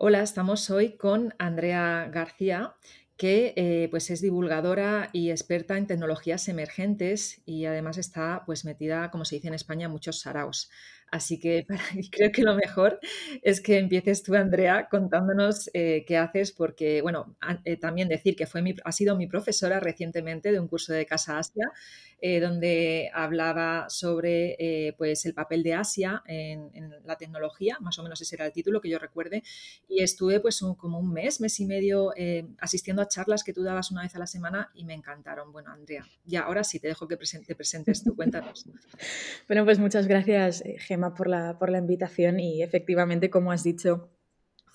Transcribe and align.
Hola, 0.00 0.22
estamos 0.22 0.70
hoy 0.70 0.96
con 0.96 1.34
Andrea 1.40 2.08
García, 2.12 2.76
que 3.16 3.52
eh, 3.56 3.88
pues 3.90 4.10
es 4.10 4.20
divulgadora 4.20 5.10
y 5.12 5.30
experta 5.30 5.76
en 5.76 5.88
tecnologías 5.88 6.46
emergentes 6.46 7.42
y 7.44 7.64
además 7.64 7.98
está 7.98 8.44
pues 8.46 8.64
metida, 8.64 9.10
como 9.10 9.24
se 9.24 9.34
dice 9.34 9.48
en 9.48 9.54
España, 9.54 9.88
muchos 9.88 10.20
saraos. 10.20 10.70
Así 11.10 11.40
que 11.40 11.66
creo 12.12 12.30
que 12.30 12.42
lo 12.42 12.54
mejor 12.54 13.00
es 13.42 13.60
que 13.60 13.78
empieces 13.78 14.22
tú, 14.22 14.36
Andrea, 14.36 14.86
contándonos 14.88 15.68
eh, 15.74 16.04
qué 16.06 16.16
haces, 16.16 16.52
porque, 16.52 17.02
bueno, 17.02 17.36
eh, 17.64 17.76
también 17.76 18.06
decir 18.08 18.36
que 18.36 18.46
fue 18.46 18.62
mi, 18.62 18.76
ha 18.84 18.92
sido 18.92 19.16
mi 19.16 19.26
profesora 19.26 19.80
recientemente 19.80 20.52
de 20.52 20.60
un 20.60 20.68
curso 20.68 20.92
de 20.92 21.06
Casa 21.06 21.38
Asia, 21.38 21.72
eh, 22.20 22.40
donde 22.40 23.10
hablaba 23.12 23.86
sobre 23.88 24.94
pues 24.98 25.24
el 25.26 25.34
papel 25.34 25.62
de 25.62 25.74
Asia 25.74 26.22
en, 26.26 26.68
la 27.04 27.16
tecnología, 27.16 27.78
más 27.80 27.98
o 27.98 28.02
menos 28.02 28.20
ese 28.20 28.36
era 28.36 28.46
el 28.46 28.52
título 28.52 28.80
que 28.80 28.88
yo 28.90 28.98
recuerde, 28.98 29.42
y 29.88 30.02
estuve 30.02 30.40
pues 30.40 30.60
como 30.76 30.98
un 30.98 31.12
mes, 31.12 31.40
mes 31.40 31.58
y 31.60 31.66
medio 31.66 32.12
asistiendo 32.58 33.02
a 33.02 33.08
charlas 33.08 33.44
que 33.44 33.52
tú 33.52 33.62
dabas 33.62 33.90
una 33.90 34.02
vez 34.02 34.14
a 34.14 34.18
la 34.18 34.26
semana 34.26 34.70
y 34.74 34.84
me 34.84 34.94
encantaron. 34.94 35.52
Bueno, 35.52 35.70
Andrea, 35.70 36.04
ya 36.24 36.42
ahora 36.42 36.64
sí 36.64 36.80
te 36.80 36.88
dejo 36.88 37.08
que 37.08 37.16
te 37.16 37.54
presentes 37.54 38.02
tú, 38.02 38.16
cuéntanos. 38.16 38.66
bueno, 39.48 39.64
pues 39.64 39.78
muchas 39.78 40.06
gracias, 40.06 40.62
por 41.16 41.28
la, 41.28 41.58
por 41.58 41.70
la 41.70 41.78
invitación 41.78 42.40
y 42.40 42.62
efectivamente, 42.62 43.30
como 43.30 43.52
has 43.52 43.62
dicho, 43.62 44.10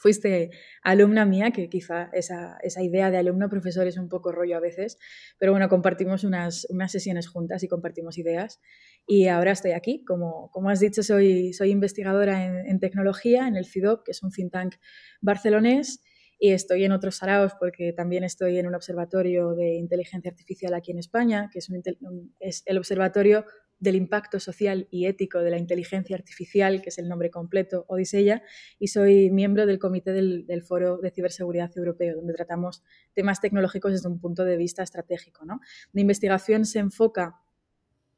fuiste 0.03 0.51
alumna 0.83 1.23
mía, 1.25 1.51
que 1.51 1.69
quizá 1.69 2.09
esa, 2.11 2.59
idea 2.81 3.09
de 3.09 3.17
alumno-profesor 3.19 3.87
es 3.87 3.97
un 3.97 4.09
poco 4.09 4.33
rollo 4.33 4.57
a 4.57 4.59
veces, 4.59 4.97
pero 5.39 5.53
bueno, 5.53 5.69
compartimos 5.69 6.25
unas, 6.25 6.67
sesiones 6.87 7.29
juntas 7.29 7.63
y 7.63 7.69
compartimos 7.69 8.17
ideas. 8.17 8.59
Y 9.07 9.27
ahora 9.27 9.53
estoy 9.53 9.71
aquí, 9.71 10.03
como, 10.03 10.51
has 10.69 10.81
dicho, 10.81 11.03
soy, 11.03 11.53
investigadora 11.65 12.43
en, 12.45 12.79
tecnología 12.81 13.47
en 13.47 13.55
el 13.55 13.65
CIDOP, 13.65 14.03
que 14.03 14.11
es 14.11 14.21
un 14.23 14.31
think 14.31 14.51
tank 14.51 14.75
barcelonés, 15.21 16.03
y 16.37 16.51
estoy 16.51 16.83
en 16.83 16.91
otros 16.91 17.15
saraos 17.15 17.53
porque 17.57 17.93
también 17.93 18.25
estoy 18.25 18.59
en 18.59 18.67
un 18.67 18.75
observatorio 18.75 19.55
de 19.55 19.75
inteligencia 19.75 20.29
artificial 20.29 20.73
aquí 20.73 20.91
en 20.91 20.99
España, 20.99 21.49
que 21.53 21.59
es 21.59 22.63
el 22.65 22.77
observatorio 22.77 23.45
del 23.83 23.97
impacto 23.97 24.39
social 24.39 24.87
y 24.89 25.07
ético 25.07 25.39
de 25.39 25.51
la 25.51 25.57
inteligencia 25.57 26.15
artificial, 26.15 26.81
que 26.81 26.87
es 26.89 26.97
el 26.97 27.09
nombre 27.09 27.29
completo, 27.29 27.85
Odisea, 27.89 28.41
y 28.79 28.87
soy 28.87 29.29
miembro 29.29 29.65
del 29.65 29.77
comité 29.77 30.13
del, 30.13 30.63
Foro 30.63 30.99
de 30.99 31.11
Ciberseguridad 31.11 31.69
Europeo, 31.75 32.15
donde 32.15 32.33
tratamos 32.33 32.81
temas 33.13 33.41
tecnológicos 33.41 33.91
desde 33.91 34.07
un 34.07 34.21
punto 34.21 34.45
de 34.45 34.55
vista 34.55 34.83
estratégico. 34.83 35.43
¿no? 35.45 35.59
La 35.91 35.99
investigación 35.99 36.65
se 36.65 36.79
enfoca 36.79 37.42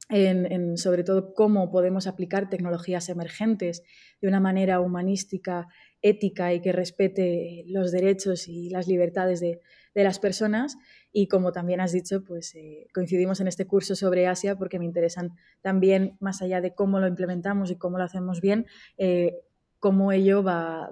en, 0.09 0.77
sobre 0.77 1.03
todo 1.03 1.33
cómo 1.33 1.71
podemos 1.71 2.07
aplicar 2.07 2.49
tecnologías 2.49 3.09
emergentes 3.09 3.83
de 4.21 4.27
una 4.27 4.39
manera 4.39 4.79
humanística, 4.79 5.67
ética 6.01 6.53
y 6.53 6.61
que 6.61 6.71
respete 6.71 7.63
los 7.67 7.91
derechos 7.91 8.47
y 8.47 8.69
las 8.69 8.87
libertades 8.87 9.39
de, 9.39 9.61
de 9.95 10.03
las 10.03 10.19
personas. 10.19 10.77
Y 11.11 11.27
como 11.27 11.51
también 11.51 11.79
has 11.79 11.93
dicho, 11.93 12.23
pues 12.23 12.53
eh, 12.55 12.87
coincidimos 12.93 13.39
en 13.39 13.47
este 13.47 13.65
curso 13.65 13.95
sobre 13.95 14.27
Asia 14.27 14.57
porque 14.57 14.77
me 14.77 14.85
interesan 14.85 15.31
también, 15.61 16.17
más 16.19 16.41
allá 16.41 16.61
de 16.61 16.75
cómo 16.75 16.99
lo 16.99 17.07
implementamos 17.07 17.71
y 17.71 17.77
cómo 17.77 17.97
lo 17.97 18.03
hacemos 18.03 18.41
bien, 18.41 18.67
eh, 18.97 19.39
cómo 19.79 20.11
ello 20.11 20.43
va, 20.43 20.89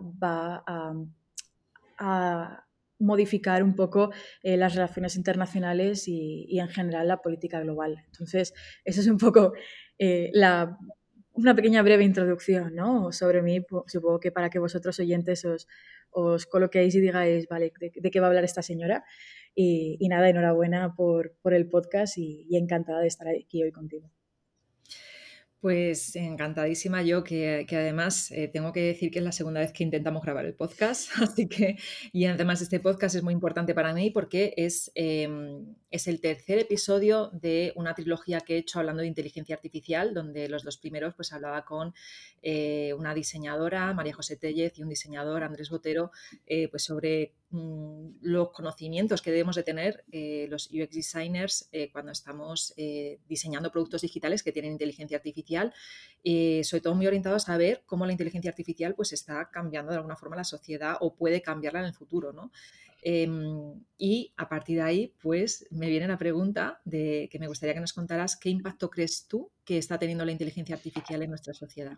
a, 1.97 2.62
modificar 3.03 3.63
un 3.63 3.75
poco 3.75 4.11
eh, 4.41 4.57
las 4.57 4.75
relaciones 4.75 5.15
internacionales 5.15 6.07
y, 6.07 6.59
en 6.59 6.69
general 6.69 7.07
la 7.07 7.21
política 7.21 7.59
global. 7.59 8.03
Entonces, 8.07 8.53
eso 8.85 9.01
es 9.01 9.07
un 9.07 9.17
poco 9.17 9.53
la, 9.99 10.77
una 11.33 11.55
pequeña 11.55 11.81
breve 11.81 12.03
introducción 12.03 12.75
¿no? 12.75 13.11
sobre 13.11 13.41
mí, 13.41 13.65
supongo 13.87 14.19
que 14.19 14.31
para 14.31 14.49
que 14.49 14.59
vosotros 14.59 14.99
oyentes 14.99 15.45
os, 15.45 15.67
os 16.11 16.45
coloquéis 16.45 16.95
y 16.95 17.01
digáis, 17.01 17.47
vale, 17.47 17.73
¿de, 17.79 18.11
qué 18.11 18.19
va 18.19 18.27
a 18.27 18.29
hablar 18.29 18.43
esta 18.43 18.61
señora? 18.61 19.03
Y, 19.55 20.07
nada, 20.09 20.29
enhorabuena 20.29 20.95
por, 20.95 21.35
por 21.41 21.53
el 21.53 21.67
podcast 21.67 22.17
y, 22.17 22.45
y 22.49 22.57
encantada 22.57 23.01
de 23.01 23.07
estar 23.07 23.27
aquí 23.27 23.63
hoy 23.63 23.71
contigo. 23.71 24.09
Pues 25.63 26.17
encantadísima 26.17 27.03
yo, 27.03 27.23
que, 27.23 27.65
además 27.71 28.31
eh, 28.31 28.49
tengo 28.49 28.73
que 28.73 28.81
decir 28.81 29.09
que 29.11 29.19
es 29.19 29.23
la 29.23 29.31
segunda 29.31 29.61
vez 29.61 29.71
que 29.71 29.85
intentamos 29.85 30.21
grabar 30.21 30.43
el 30.43 30.55
podcast, 30.55 31.09
así 31.23 31.47
que, 31.47 31.77
y 32.11 32.25
además 32.25 32.61
este 32.61 32.81
podcast 32.81 33.15
es 33.15 33.23
muy 33.23 33.33
importante 33.33 33.73
para 33.73 33.93
mí 33.93 34.11
porque 34.11 34.53
es, 34.57 34.91
em, 34.93 35.73
es 35.93 36.07
el 36.07 36.19
tercer 36.19 36.57
episodio 36.57 37.29
de 37.33 37.71
una 37.75 37.93
trilogía 37.93 38.41
que 38.41 38.55
he 38.55 38.57
hecho 38.57 38.79
hablando 38.79 39.01
de 39.01 39.07
inteligencia 39.07 39.53
artificial, 39.53 40.15
donde 40.15 40.49
los 40.49 40.63
dos 40.63 40.77
primeros 40.77 41.13
pues 41.13 41.31
hablaba 41.33 41.65
con 41.65 41.93
eh, 42.41 42.95
una 42.97 43.13
diseñadora, 43.13 43.93
María 43.93 44.15
José 44.15 44.35
Tellez, 44.35 44.73
y 44.79 44.81
un 44.81 44.89
diseñador, 44.89 45.43
Andrés 45.43 45.69
Botero, 45.69 46.09
eh, 46.47 46.67
pues 46.67 46.83
sobre 46.83 47.35
Mm, 47.51 48.15
los 48.21 48.49
conocimientos 48.49 49.21
que 49.21 49.29
debemos 49.29 49.55
de 49.55 49.61
tener 49.61 50.03
eh, 50.11 50.47
los 50.49 50.71
UX 50.71 50.89
designers 50.95 51.69
cuando 51.91 52.11
estamos 52.11 52.73
diseñando 53.27 53.71
productos 53.71 54.01
digitales 54.01 54.41
que 54.41 54.51
tienen 54.51 54.71
inteligencia 54.71 55.17
artificial, 55.17 55.71
sobre 56.63 56.81
todo 56.81 56.95
muy 56.95 57.05
orientados 57.05 57.49
a 57.49 57.57
ver 57.57 57.83
cómo 57.85 58.07
la 58.07 58.11
inteligencia 58.11 58.49
artificial 58.49 58.95
pues 58.95 59.13
está 59.13 59.51
cambiando 59.51 59.91
de 59.91 59.97
alguna 59.97 60.15
forma 60.15 60.35
la 60.35 60.43
sociedad 60.43 60.97
o 60.99 61.13
puede 61.13 61.43
cambiarla 61.43 61.81
en 61.81 61.85
el 61.85 61.93
futuro, 61.93 62.33
¿no? 62.33 62.51
Em, 63.05 63.83
y 63.97 64.33
a 64.37 64.47
partir 64.47 64.77
de 64.77 64.83
ahí, 64.83 65.13
pues 65.21 65.67
me 65.71 65.89
viene 65.89 66.07
la 66.07 66.17
pregunta 66.17 66.79
de 66.85 67.27
que 67.31 67.39
me 67.39 67.47
gustaría 67.47 67.73
que 67.73 67.81
nos 67.81 67.93
contaras 67.93 68.37
qué 68.37 68.49
impacto 68.49 68.89
crees 68.89 69.27
tú 69.27 69.51
que 69.65 69.77
está 69.77 69.99
teniendo 69.99 70.23
la 70.25 70.31
inteligencia 70.31 70.75
artificial 70.75 71.21
en 71.21 71.29
nuestra 71.29 71.53
sociedad. 71.53 71.97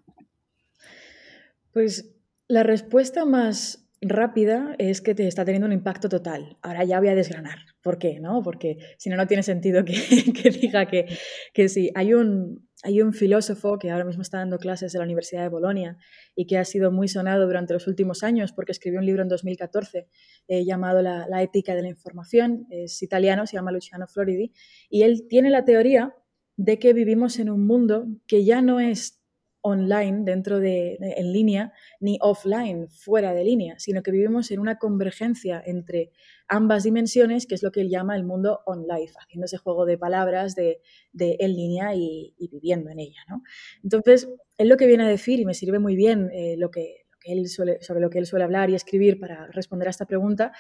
Pues 1.72 2.16
la 2.48 2.64
respuesta 2.64 3.26
más 3.26 3.88
rápida 4.02 4.76
es 4.78 5.02
que 5.02 5.16
te 5.16 5.28
está 5.28 5.46
teniendo 5.46 5.68
un 5.68 5.74
impacto 5.74 6.10
total. 6.10 6.58
Ahora 6.62 6.84
ya 6.84 7.00
voy 7.00 7.10
a 7.10 7.16
desgranar. 7.16 7.60
¿Por 7.82 7.98
qué? 7.98 8.20
¿No? 8.20 8.42
Porque 8.42 8.78
si 8.98 9.10
no, 9.10 9.16
no 9.16 9.28
tiene 9.28 9.44
sentido 9.44 9.84
que, 9.86 9.94
diga 10.62 10.88
que, 10.88 11.08
que, 11.54 11.70
sí. 11.70 11.92
Hay 11.96 12.14
un, 12.14 12.68
hay 12.86 13.02
un 13.02 13.14
filósofo 13.14 13.80
que 13.80 13.90
ahora 13.90 14.06
mismo 14.06 14.22
está 14.22 14.38
dando 14.38 14.60
clases 14.60 14.94
en 14.94 15.00
la 15.00 15.06
Universidad 15.06 15.42
de 15.42 15.50
Bolonia 15.50 15.98
y 16.36 16.46
que 16.46 16.60
ha 16.60 16.66
sido 16.66 16.92
muy 16.92 17.08
sonado 17.08 17.48
durante 17.48 17.74
los 17.74 17.88
últimos 17.88 18.22
años 18.24 18.52
porque 18.52 18.74
escribió 18.74 19.00
un 19.00 19.08
libro 19.08 19.24
en 19.24 19.28
2014 19.28 20.08
eh, 20.48 20.66
llamado 20.66 21.02
la, 21.02 21.28
la, 21.28 21.42
ética 21.42 21.74
de 21.74 21.82
la 21.82 21.90
información. 21.90 22.68
Es 22.70 23.02
italiano, 23.02 23.48
se 23.48 23.58
llama 23.58 23.72
Luciano 23.72 24.06
Floridi. 24.06 24.54
Y 24.88 25.02
él 25.02 25.26
tiene 25.28 25.50
la 25.50 25.66
teoría 25.66 26.14
de 26.58 26.78
que 26.78 26.94
vivimos 26.94 27.40
en 27.40 27.50
un 27.50 27.66
mundo 27.66 28.06
que 28.28 28.46
ya 28.46 28.62
no 28.62 28.80
es 28.80 29.25
online 29.66 30.22
dentro 30.26 30.60
de, 30.60 30.98
en 31.00 31.34
línea 31.34 31.74
ni 32.00 32.20
offline 32.22 32.88
fuera 32.88 33.34
de 33.34 33.44
línea, 33.44 33.80
sino 33.80 34.04
que 34.04 34.12
vivimos 34.12 34.52
en 34.52 34.60
una 34.60 34.78
convergencia 34.78 35.62
entre 35.66 36.12
ambas 36.48 36.84
dimensiones, 36.84 37.48
que 37.48 37.56
es 37.56 37.64
lo 37.64 37.72
que 37.72 37.82
él 37.82 37.90
llama 37.90 38.16
el 38.16 38.24
mundo 38.24 38.62
online, 38.68 39.12
haciendo 39.20 39.46
ese 39.46 39.58
juego 39.58 39.88
de 39.88 39.98
palabras 39.98 40.54
de, 40.54 40.82
en 41.14 41.56
línea 41.56 41.96
y, 41.96 42.36
viviendo 42.52 42.92
en 42.92 43.00
ella. 43.00 43.20
¿no? 43.28 43.42
Entonces, 43.84 44.30
él 44.60 44.70
lo 44.70 44.78
que 44.78 44.86
viene 44.86 45.04
a 45.04 45.08
decir, 45.08 45.40
y 45.40 45.46
me 45.46 45.56
sirve 45.56 45.80
muy 45.80 45.96
bien 45.96 46.30
eh, 46.32 46.56
lo 46.58 46.70
que, 46.70 47.05
sobre 47.82 48.02
lo 48.02 48.10
que 48.10 48.20
él 48.20 48.26
suele 48.26 48.46
hablar 48.46 48.70
y 48.70 48.76
escribir 48.76 49.20
para 49.20 49.48
responder 49.48 49.88
a 49.88 49.92
esta 49.92 50.06
pregunta, 50.06 50.52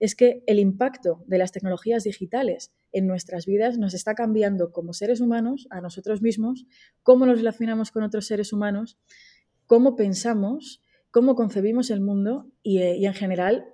es 0.00 0.14
que 0.14 0.42
el 0.46 0.58
impacto 0.58 1.24
de 1.26 1.38
las 1.38 1.52
tecnologías 1.52 2.04
digitales 2.04 2.72
en 2.92 3.06
nuestras 3.06 3.46
vidas 3.46 3.78
nos 3.78 3.94
está 3.94 4.14
cambiando 4.14 4.72
como 4.72 4.92
seres 4.92 5.20
humanos, 5.20 5.66
a 5.70 5.80
nosotros 5.80 6.22
mismos, 6.22 6.66
cómo 7.02 7.26
nos 7.26 7.38
relacionamos 7.38 7.90
con 7.90 8.02
otros 8.02 8.26
seres 8.26 8.52
humanos, 8.52 8.98
cómo 9.66 9.96
pensamos, 9.96 10.82
cómo 11.10 11.34
concebimos 11.34 11.90
el 11.90 12.00
mundo 12.00 12.50
y, 12.62 12.78
eh, 12.78 13.04
en 13.04 13.14
general 13.14 13.66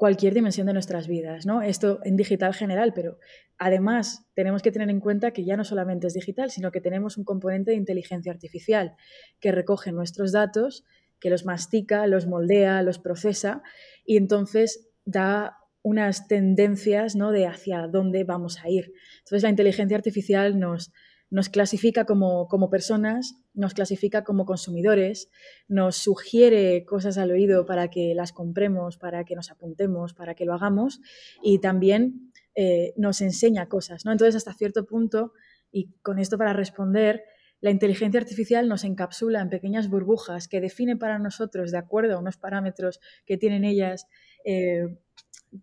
cualquier 0.00 0.32
dimensión 0.32 0.66
de 0.66 0.72
nuestras 0.72 1.08
vidas, 1.08 1.44
¿no? 1.44 1.60
Esto 1.60 2.00
en 2.04 2.16
digital 2.16 2.54
general, 2.54 2.94
pero 2.94 3.18
además 3.58 4.24
tenemos 4.32 4.62
que 4.62 4.72
tener 4.72 4.88
en 4.88 4.98
cuenta 4.98 5.32
que 5.32 5.44
ya 5.44 5.58
no 5.58 5.64
solamente 5.64 6.06
es 6.06 6.14
digital, 6.14 6.50
sino 6.50 6.70
que 6.70 6.80
tenemos 6.80 7.18
un 7.18 7.24
componente 7.24 7.72
de 7.72 7.76
inteligencia 7.76 8.32
artificial 8.32 8.94
que 9.40 9.52
recoge 9.52 9.92
nuestros 9.92 10.32
datos 10.32 10.86
que 11.20 11.30
los 11.30 11.44
mastica, 11.44 12.06
los 12.06 12.26
moldea, 12.26 12.82
los 12.82 12.98
procesa 12.98 13.62
y 14.04 14.16
entonces 14.16 14.88
da 15.04 15.58
unas 15.82 16.28
tendencias 16.28 17.16
¿no? 17.16 17.32
de 17.32 17.46
hacia 17.46 17.86
dónde 17.86 18.24
vamos 18.24 18.58
a 18.62 18.68
ir. 18.68 18.92
Entonces 19.18 19.42
la 19.42 19.50
inteligencia 19.50 19.96
artificial 19.96 20.58
nos, 20.58 20.92
nos 21.30 21.48
clasifica 21.48 22.04
como, 22.04 22.48
como, 22.48 22.68
personas, 22.68 23.36
nos 23.54 23.72
clasifica 23.72 24.24
como 24.24 24.44
consumidores, 24.44 25.30
nos 25.68 25.96
sugiere 25.96 26.84
cosas 26.84 27.18
al 27.18 27.30
oído 27.30 27.64
para 27.64 27.88
que 27.88 28.14
las 28.14 28.32
compremos, 28.32 28.98
para 28.98 29.24
que 29.24 29.36
nos 29.36 29.50
apuntemos, 29.50 30.12
para 30.12 30.34
que 30.34 30.44
lo 30.44 30.54
hagamos 30.54 31.00
y 31.42 31.60
también 31.60 32.32
eh, 32.54 32.92
nos 32.96 33.20
enseña 33.20 33.68
cosas. 33.68 34.04
¿no? 34.04 34.12
Entonces, 34.12 34.36
hasta 34.36 34.52
cierto 34.52 34.84
punto, 34.84 35.32
y 35.72 35.92
con 36.02 36.18
esto 36.18 36.36
para 36.36 36.52
responder, 36.52 37.22
la 37.60 37.70
inteligencia 37.70 38.20
artificial 38.20 38.68
nos 38.68 38.84
encapsula 38.84 39.40
en 39.40 39.50
pequeñas 39.50 39.88
burbujas 39.88 40.48
que 40.48 40.60
define 40.60 40.96
para 40.96 41.18
nosotros, 41.18 41.70
de 41.70 41.78
acuerdo 41.78 42.16
a 42.16 42.18
unos 42.18 42.36
parámetros 42.36 43.00
que 43.26 43.36
tienen 43.36 43.64
ellas 43.64 44.06
eh, 44.44 44.98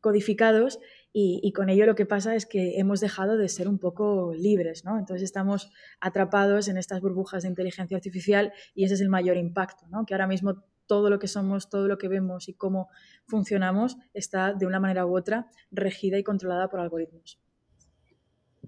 codificados, 0.02 0.80
y, 1.20 1.52
con 1.52 1.70
ello 1.70 1.88
lo 1.88 1.96
que 1.96 2.06
pasa 2.06 2.36
es 2.36 2.46
que 2.46 2.78
hemos 2.78 3.00
dejado 3.00 3.38
de 3.38 3.50
ser 3.50 3.68
un 3.68 3.80
poco 3.80 4.36
libres, 4.36 4.86
¿no? 4.86 5.00
Entonces 5.00 5.24
estamos 5.24 5.72
atrapados 6.00 6.68
en 6.68 6.78
estas 6.78 7.02
burbujas 7.02 7.42
de 7.42 7.50
inteligencia 7.50 7.98
artificial 7.98 8.54
y 8.76 8.84
ese 8.84 8.94
es 8.94 9.02
el 9.02 9.10
mayor 9.10 9.36
impacto, 9.36 9.88
¿no? 9.88 10.06
Que 10.06 10.14
ahora 10.14 10.28
mismo 10.28 10.64
todo 10.86 11.10
lo 11.10 11.18
que 11.18 11.28
somos, 11.28 11.70
todo 11.70 11.88
lo 11.88 11.98
que 11.98 12.08
vemos 12.08 12.50
y 12.50 12.54
cómo 12.54 12.90
funcionamos 13.26 13.98
está 14.14 14.54
de 14.54 14.68
una 14.68 14.80
manera 14.80 15.08
u 15.08 15.18
otra 15.18 15.48
regida 15.72 16.20
y 16.20 16.24
controlada 16.24 16.70
por 16.70 16.82
algoritmos. 16.82 17.40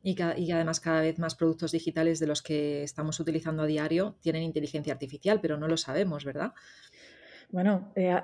Y, 0.03 0.19
además 0.51 0.79
cada 0.79 1.01
vez 1.01 1.19
más 1.19 1.35
productos 1.35 1.71
digitales 1.71 2.19
de 2.19 2.27
los 2.27 2.41
que 2.41 2.83
estamos 2.83 3.19
utilizando 3.19 3.63
a 3.63 3.65
diario 3.65 4.15
tienen 4.21 4.43
inteligencia 4.43 4.93
artificial, 4.93 5.39
pero 5.41 5.57
no 5.57 5.67
lo 5.67 5.77
sabemos, 5.77 6.25
¿verdad? 6.25 6.53
Bueno, 7.51 7.91
eh, 7.95 8.15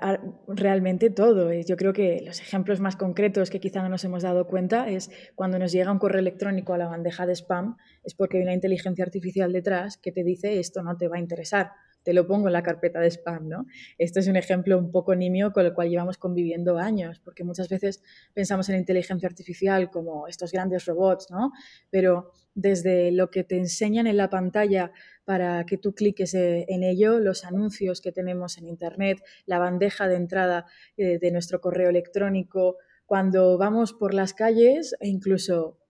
realmente 0.46 1.10
todo. 1.10 1.50
Eh, 1.50 1.64
yo 1.64 1.76
creo 1.76 1.92
que 1.92 2.22
los 2.24 2.40
ejemplos 2.40 2.78
más 2.78 2.94
concretos 2.94 3.50
que 3.50 3.58
quizá 3.58 3.82
no 3.82 3.88
nos 3.88 4.04
hemos 4.04 4.22
dado 4.22 4.46
cuenta 4.46 4.88
es 4.88 5.10
cuando 5.34 5.58
nos 5.58 5.72
llega 5.72 5.90
un 5.90 5.98
correo 5.98 6.20
electrónico 6.20 6.74
a 6.74 6.78
la 6.78 6.86
bandeja 6.86 7.26
de 7.26 7.34
spam, 7.34 7.76
es 8.04 8.14
porque 8.14 8.36
hay 8.36 8.44
una 8.44 8.54
inteligencia 8.54 9.04
artificial 9.04 9.52
detrás 9.52 9.96
que 9.96 10.12
te 10.12 10.22
dice 10.22 10.60
esto 10.60 10.82
no 10.82 10.96
te 10.96 11.08
va 11.08 11.16
a 11.16 11.20
interesar 11.20 11.72
te 12.06 12.12
lo 12.12 12.24
pongo 12.24 12.46
en 12.46 12.52
la 12.52 12.62
carpeta 12.62 13.00
de 13.00 13.10
spam, 13.10 13.48
¿no? 13.48 13.66
Este 13.98 14.20
es 14.20 14.28
un 14.28 14.36
ejemplo 14.36 14.78
un 14.78 14.92
poco 14.92 15.16
nimio 15.16 15.52
con 15.52 15.66
el 15.66 15.74
cual 15.74 15.88
llevamos 15.88 16.18
conviviendo 16.18 16.78
años, 16.78 17.18
porque 17.18 17.42
muchas 17.42 17.68
veces 17.68 18.00
pensamos 18.32 18.68
en 18.68 18.76
inteligencia 18.76 19.28
artificial 19.28 19.90
como 19.90 20.28
estos 20.28 20.52
grandes 20.52 20.84
robots, 20.84 21.32
¿no? 21.32 21.50
Pero 21.90 22.30
desde 22.54 23.10
lo 23.10 23.28
que 23.32 23.42
te 23.42 23.58
enseñan 23.58 24.06
en 24.06 24.18
la 24.18 24.30
pantalla 24.30 24.92
para 25.24 25.66
que 25.66 25.78
tú 25.78 25.96
cliques 25.96 26.32
eh, 26.34 26.64
en 26.68 26.84
ello, 26.84 27.18
los 27.18 27.44
anuncios 27.44 28.00
que 28.00 28.12
tenemos 28.12 28.56
en 28.56 28.68
Internet, 28.68 29.18
la 29.44 29.58
bandeja 29.58 30.06
de 30.06 30.14
entrada 30.14 30.66
eh, 30.96 31.18
de 31.18 31.30
nuestro 31.32 31.60
correo 31.60 31.90
electrónico, 31.90 32.76
cuando 33.04 33.58
vamos 33.58 33.92
por 33.92 34.14
las 34.14 34.32
calles 34.32 34.94
e 35.00 35.08
incluso 35.08 35.80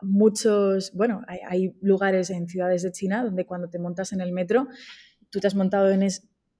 muchos, 0.00 0.92
bueno, 0.94 1.20
hay, 1.28 1.40
hay, 1.46 1.76
lugares 1.82 2.30
en 2.30 2.48
ciudades 2.48 2.82
de 2.82 2.92
China 2.92 3.22
donde 3.22 3.44
cuando 3.44 3.68
te 3.68 3.78
montas 3.78 4.14
en 4.14 4.22
el 4.22 4.32
metro 4.32 4.68
tú 5.36 5.40
te 5.40 5.48
has 5.48 5.54
montado 5.54 5.90
en 5.90 6.02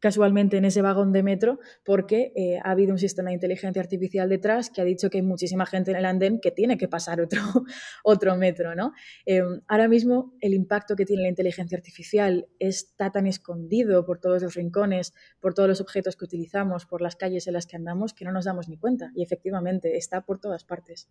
casualmente 0.01 0.59
en 0.59 0.67
ese 0.67 0.83
vagón 0.83 1.11
de 1.11 1.23
metro 1.23 1.59
porque 1.83 2.31
eh, 2.37 2.59
ha 2.63 2.73
habido 2.73 2.93
un 2.93 2.99
sistema 2.99 3.31
de 3.31 3.37
inteligencia 3.37 3.81
artificial 3.81 4.29
detrás 4.29 4.69
que 4.69 4.83
ha 4.83 4.85
dicho 4.85 5.09
que 5.09 5.17
hay 5.17 5.23
muchísima 5.23 5.65
gente 5.65 5.93
en 5.93 5.97
el 5.97 6.05
andén 6.05 6.41
que 6.41 6.51
tiene 6.51 6.77
que 6.77 6.89
pasar 6.89 7.23
otro, 7.23 7.41
otro 8.05 8.37
metro. 8.37 8.75
¿no? 8.75 8.93
Eh, 9.25 9.41
ahora 9.67 9.89
mismo 9.89 10.35
el 10.43 10.53
impacto 10.53 10.95
que 10.95 11.07
tiene 11.07 11.23
la 11.23 11.31
inteligencia 11.31 11.79
artificial 11.79 12.49
está 12.59 13.11
tan 13.11 13.27
escondido 13.27 14.05
por 14.05 14.21
todos 14.21 14.43
los 14.43 14.53
rincones, 14.55 15.15
por 15.41 15.55
todos 15.55 15.71
los 15.71 15.81
objetos 15.81 16.17
que 16.17 16.27
utilizamos, 16.27 16.85
por 16.85 17.01
las 17.01 17.17
calles 17.17 17.47
en 17.47 17.55
las 17.55 17.67
que 17.67 17.77
andamos, 17.77 18.13
que 18.13 18.27
no 18.27 18.33
nos 18.33 18.45
damos 18.45 18.69
ni 18.69 18.77
cuenta. 18.77 19.11
Y 19.15 19.23
efectivamente 19.23 19.97
está 19.97 20.21
por 20.21 20.39
todas 20.39 20.65
partes. 20.65 21.09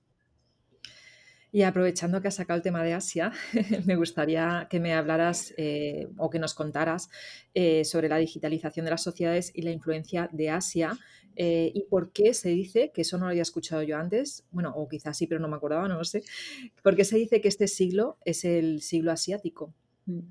Y 1.56 1.64
aprovechando 1.64 2.22
que 2.22 2.28
has 2.28 2.36
sacado 2.36 2.58
el 2.58 2.64
tema 2.64 2.84
de 2.84 2.92
Asia, 2.92 3.32
me 3.86 3.96
gustaría 3.96 4.68
que 4.70 4.82
me 4.82 4.94
hablaras 4.94 5.54
eh, 5.56 6.10
o 6.18 6.30
que 6.30 6.38
nos 6.38 6.54
contaras 6.54 7.10
eh, 7.54 7.86
sobre 7.86 8.10
la 8.10 8.18
digitalización 8.18 8.84
de 8.84 8.92
las 8.92 9.02
sociedades 9.02 9.54
y 9.56 9.62
la 9.62 9.72
influencia 9.72 10.30
de 10.34 10.50
Asia 10.50 11.00
eh, 11.38 11.72
y 11.74 11.84
por 11.84 12.12
qué 12.12 12.34
se 12.34 12.50
dice, 12.50 12.92
que 12.94 13.04
eso 13.04 13.18
no 13.18 13.24
lo 13.24 13.30
había 13.30 13.42
escuchado 13.42 13.84
yo 13.84 13.96
antes, 13.96 14.44
bueno, 14.52 14.74
o 14.76 14.90
quizás 14.90 15.18
sí, 15.18 15.28
pero 15.28 15.40
no 15.40 15.48
me 15.48 15.56
acordaba, 15.56 15.88
no 15.88 15.96
lo 15.98 16.04
sé, 16.04 16.24
por 16.84 16.98
qué 16.98 17.06
se 17.06 17.16
dice 17.16 17.40
que 17.40 17.48
este 17.48 17.70
siglo 17.70 18.18
es 18.26 18.44
el 18.44 18.82
siglo 18.82 19.14
asiático. 19.14 19.74
Mm. 20.08 20.24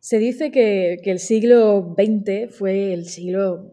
Se 0.00 0.18
dice 0.18 0.50
que, 0.50 0.98
que 1.00 1.12
el 1.12 1.20
siglo 1.20 1.94
XX 1.96 2.52
fue 2.52 2.92
el 2.92 3.06
siglo, 3.06 3.72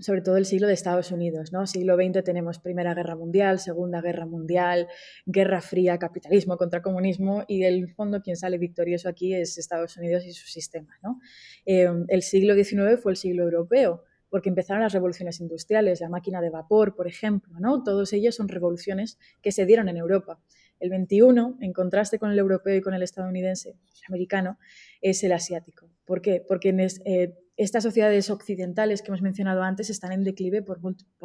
sobre 0.00 0.20
todo 0.22 0.36
el 0.36 0.46
siglo 0.46 0.66
de 0.66 0.74
Estados 0.74 1.10
Unidos, 1.10 1.52
¿no? 1.52 1.66
Siglo 1.66 1.96
XX 1.96 2.24
tenemos 2.24 2.58
Primera 2.58 2.94
Guerra 2.94 3.16
Mundial, 3.16 3.58
Segunda 3.58 4.00
Guerra 4.00 4.26
Mundial, 4.26 4.88
Guerra 5.26 5.60
Fría, 5.60 5.98
capitalismo 5.98 6.56
contra 6.56 6.82
comunismo 6.82 7.44
y 7.48 7.60
del 7.60 7.92
fondo 7.92 8.22
quien 8.22 8.36
sale 8.36 8.58
victorioso 8.58 9.08
aquí 9.08 9.34
es 9.34 9.58
Estados 9.58 9.96
Unidos 9.96 10.24
y 10.26 10.32
su 10.32 10.46
sistema, 10.46 10.98
¿no? 11.02 11.20
Eh, 11.66 11.88
el 12.08 12.22
siglo 12.22 12.54
XIX 12.54 13.00
fue 13.00 13.12
el 13.12 13.16
siglo 13.16 13.44
europeo 13.44 14.04
porque 14.34 14.48
empezaron 14.48 14.82
las 14.82 14.92
revoluciones 14.92 15.40
industriales, 15.40 16.00
la 16.00 16.08
máquina 16.08 16.40
de 16.40 16.50
vapor, 16.50 16.96
por 16.96 17.06
ejemplo, 17.06 17.54
¿no? 17.60 17.84
Todos 17.84 18.12
ellos 18.12 18.34
son 18.34 18.48
revoluciones 18.48 19.16
que 19.40 19.52
se 19.52 19.64
dieron 19.64 19.88
en 19.88 19.96
Europa. 19.96 20.40
El 20.80 20.90
21, 20.90 21.58
en 21.60 21.72
contraste 21.72 22.18
con 22.18 22.32
el 22.32 22.38
europeo 22.40 22.74
y 22.74 22.80
con 22.80 22.94
el 22.94 23.02
estadounidense, 23.04 23.70
el 23.70 24.02
americano, 24.08 24.58
es 25.00 25.22
el 25.22 25.30
asiático. 25.30 25.88
¿Por 26.04 26.20
qué? 26.20 26.44
Porque 26.46 26.70
en 26.70 26.80
eh, 26.80 27.38
estas 27.56 27.84
sociedades 27.84 28.30
occidentales 28.30 29.02
que 29.02 29.08
hemos 29.08 29.22
mencionado 29.22 29.62
antes 29.62 29.90
están 29.90 30.12
en 30.12 30.24
declive 30.24 30.62
por, 30.62 30.80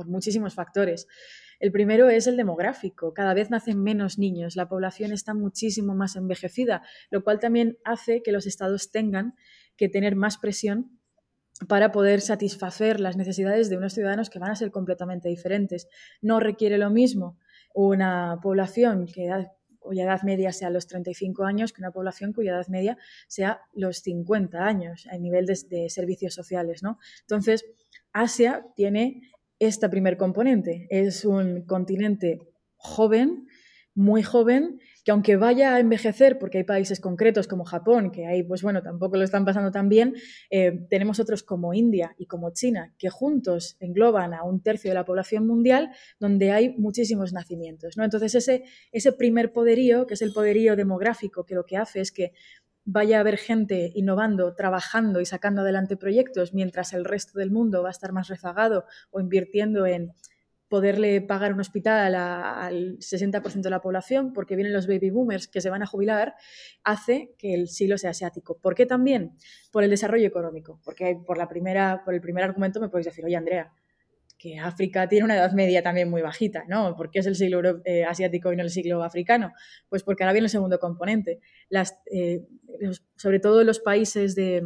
muchísimos 0.07 0.53
factores. 0.53 1.07
El 1.59 1.71
primero 1.71 2.09
es 2.09 2.27
el 2.27 2.37
demográfico. 2.37 3.13
Cada 3.13 3.33
vez 3.33 3.49
nacen 3.49 3.81
menos 3.81 4.17
niños, 4.17 4.55
la 4.55 4.69
población 4.69 5.11
está 5.11 5.33
muchísimo 5.33 5.95
más 5.95 6.15
envejecida, 6.15 6.83
lo 7.09 7.23
cual 7.23 7.39
también 7.39 7.77
hace 7.83 8.21
que 8.21 8.31
los 8.31 8.45
estados 8.45 8.91
tengan 8.91 9.35
que 9.75 9.89
tener 9.89 10.15
más 10.15 10.37
presión 10.37 10.99
para 11.67 11.91
poder 11.91 12.21
satisfacer 12.21 12.99
las 12.99 13.17
necesidades 13.17 13.69
de 13.69 13.77
unos 13.77 13.93
ciudadanos 13.93 14.29
que 14.29 14.39
van 14.39 14.51
a 14.51 14.55
ser 14.55 14.71
completamente 14.71 15.27
diferentes. 15.27 15.87
No 16.21 16.39
requiere 16.39 16.77
lo 16.77 16.89
mismo 16.89 17.37
una 17.73 18.39
población 18.41 19.05
que 19.05 19.29
cuya 19.89 20.03
edad 20.03 20.21
media 20.21 20.51
sea 20.51 20.69
los 20.69 20.85
35 20.85 21.45
años 21.45 21.73
que 21.73 21.81
una 21.81 21.89
población 21.89 22.31
cuya 22.31 22.51
edad 22.51 22.67
media 22.67 22.95
sea 23.27 23.61
los 23.73 24.01
50 24.01 24.63
años 24.63 25.07
a 25.11 25.17
nivel 25.17 25.47
de, 25.47 25.89
servicios 25.89 26.35
sociales. 26.35 26.83
¿no? 26.83 26.99
Entonces, 27.21 27.65
Asia 28.13 28.67
tiene 28.75 29.23
este 29.57 29.89
primer 29.89 30.15
componente. 30.15 30.85
Es 30.91 31.25
un 31.25 31.65
continente 31.65 32.37
joven, 32.75 33.47
muy 33.95 34.21
joven, 34.21 34.79
que 35.09 35.13
aunque 35.13 35.37
vaya 35.37 35.73
a 35.73 35.79
envejecer, 35.79 36.37
porque 36.37 36.59
hay 36.59 36.63
países 36.65 36.99
concretos 36.99 37.47
como 37.47 37.65
Japón, 37.65 38.11
que 38.11 38.27
ahí, 38.27 38.43
pues 38.43 38.61
bueno, 38.61 38.83
tampoco 38.83 39.17
lo 39.17 39.23
están 39.23 39.43
pasando 39.43 39.71
tan 39.71 39.89
bien, 39.89 40.13
eh, 40.51 40.85
tenemos 40.87 41.19
otros 41.19 41.41
como 41.41 41.73
India 41.73 42.13
y 42.19 42.27
como 42.27 42.51
China, 42.53 42.93
que 42.99 43.09
juntos 43.09 43.75
engloban 43.79 44.35
a 44.35 44.43
un 44.43 44.61
tercio 44.61 44.91
de 44.91 44.93
la 44.93 45.05
población 45.05 45.47
mundial, 45.47 45.89
donde 46.19 46.51
hay 46.51 46.77
muchísimos 46.77 47.33
nacimientos. 47.33 47.97
¿no? 47.97 48.03
Entonces, 48.03 48.35
ese, 48.35 48.65
ese 48.91 49.11
primer 49.11 49.51
poderío, 49.51 50.05
que 50.05 50.13
es 50.13 50.21
el 50.21 50.31
poderío 50.31 50.75
demográfico, 50.75 51.43
que 51.43 51.55
lo 51.55 51.65
que 51.65 51.77
hace 51.77 52.01
es 52.01 52.11
que 52.11 52.33
vaya 52.85 53.17
a 53.17 53.21
haber 53.21 53.37
gente 53.37 53.91
innovando, 53.95 54.53
trabajando 54.53 55.21
y 55.21 55.25
sacando 55.25 55.61
adelante 55.61 55.97
proyectos, 55.97 56.53
mientras 56.53 56.93
el 56.93 57.03
resto 57.03 57.39
del 57.39 57.49
mundo 57.49 57.81
va 57.81 57.89
a 57.89 57.97
estar 57.97 58.11
más 58.11 58.27
rezagado 58.27 58.85
o 59.09 59.19
invirtiendo 59.19 59.87
en 59.87 60.13
poderle 60.69 61.19
pagar 61.21 61.53
un 61.53 61.59
hospital 61.59 62.15
al 62.15 62.97
60% 62.99 63.61
de 63.61 63.69
la 63.69 63.81
población, 63.81 64.33
porque 64.33 64.55
vienen 64.55 64.71
los 64.73 64.87
baby 64.87 65.09
boomers 65.09 65.47
que 65.47 65.61
se 65.61 65.69
van 65.69 65.81
a 65.81 65.87
jubilar, 65.87 66.35
hace 66.83 67.33
que 67.37 67.55
el 67.55 67.67
siglo 67.67 67.97
sea 67.97 68.11
asiático. 68.11 68.59
¿Por 68.59 68.75
qué 68.75 68.85
también? 68.85 69.35
Por 69.71 69.83
el 69.83 69.89
desarrollo 69.89 70.27
económico. 70.27 70.79
Porque 70.85 71.19
por, 71.25 71.37
la 71.37 71.47
primera, 71.47 72.03
por 72.05 72.13
el 72.13 72.21
primer 72.21 72.43
argumento 72.43 72.79
me 72.79 72.89
podéis 72.89 73.07
decir, 73.07 73.25
oye 73.25 73.35
Andrea, 73.35 73.73
que 74.37 74.57
África 74.57 75.09
tiene 75.09 75.25
una 75.25 75.35
edad 75.35 75.51
media 75.51 75.83
también 75.83 76.09
muy 76.09 76.21
bajita, 76.21 76.63
¿no? 76.69 76.95
¿Por 76.95 77.11
qué 77.11 77.19
es 77.19 77.25
el 77.25 77.35
siglo 77.35 77.81
eh, 77.83 78.05
asiático 78.05 78.53
y 78.53 78.55
no 78.55 78.63
el 78.63 78.69
siglo 78.69 79.03
africano? 79.03 79.51
Pues 79.89 80.03
porque 80.03 80.23
ahora 80.23 80.33
viene 80.33 80.45
el 80.45 80.51
segundo 80.51 80.79
componente. 80.79 81.39
Las, 81.67 81.99
eh, 82.11 82.45
sobre 83.17 83.39
todo 83.39 83.63
los 83.65 83.79
países 83.79 84.35
de, 84.35 84.63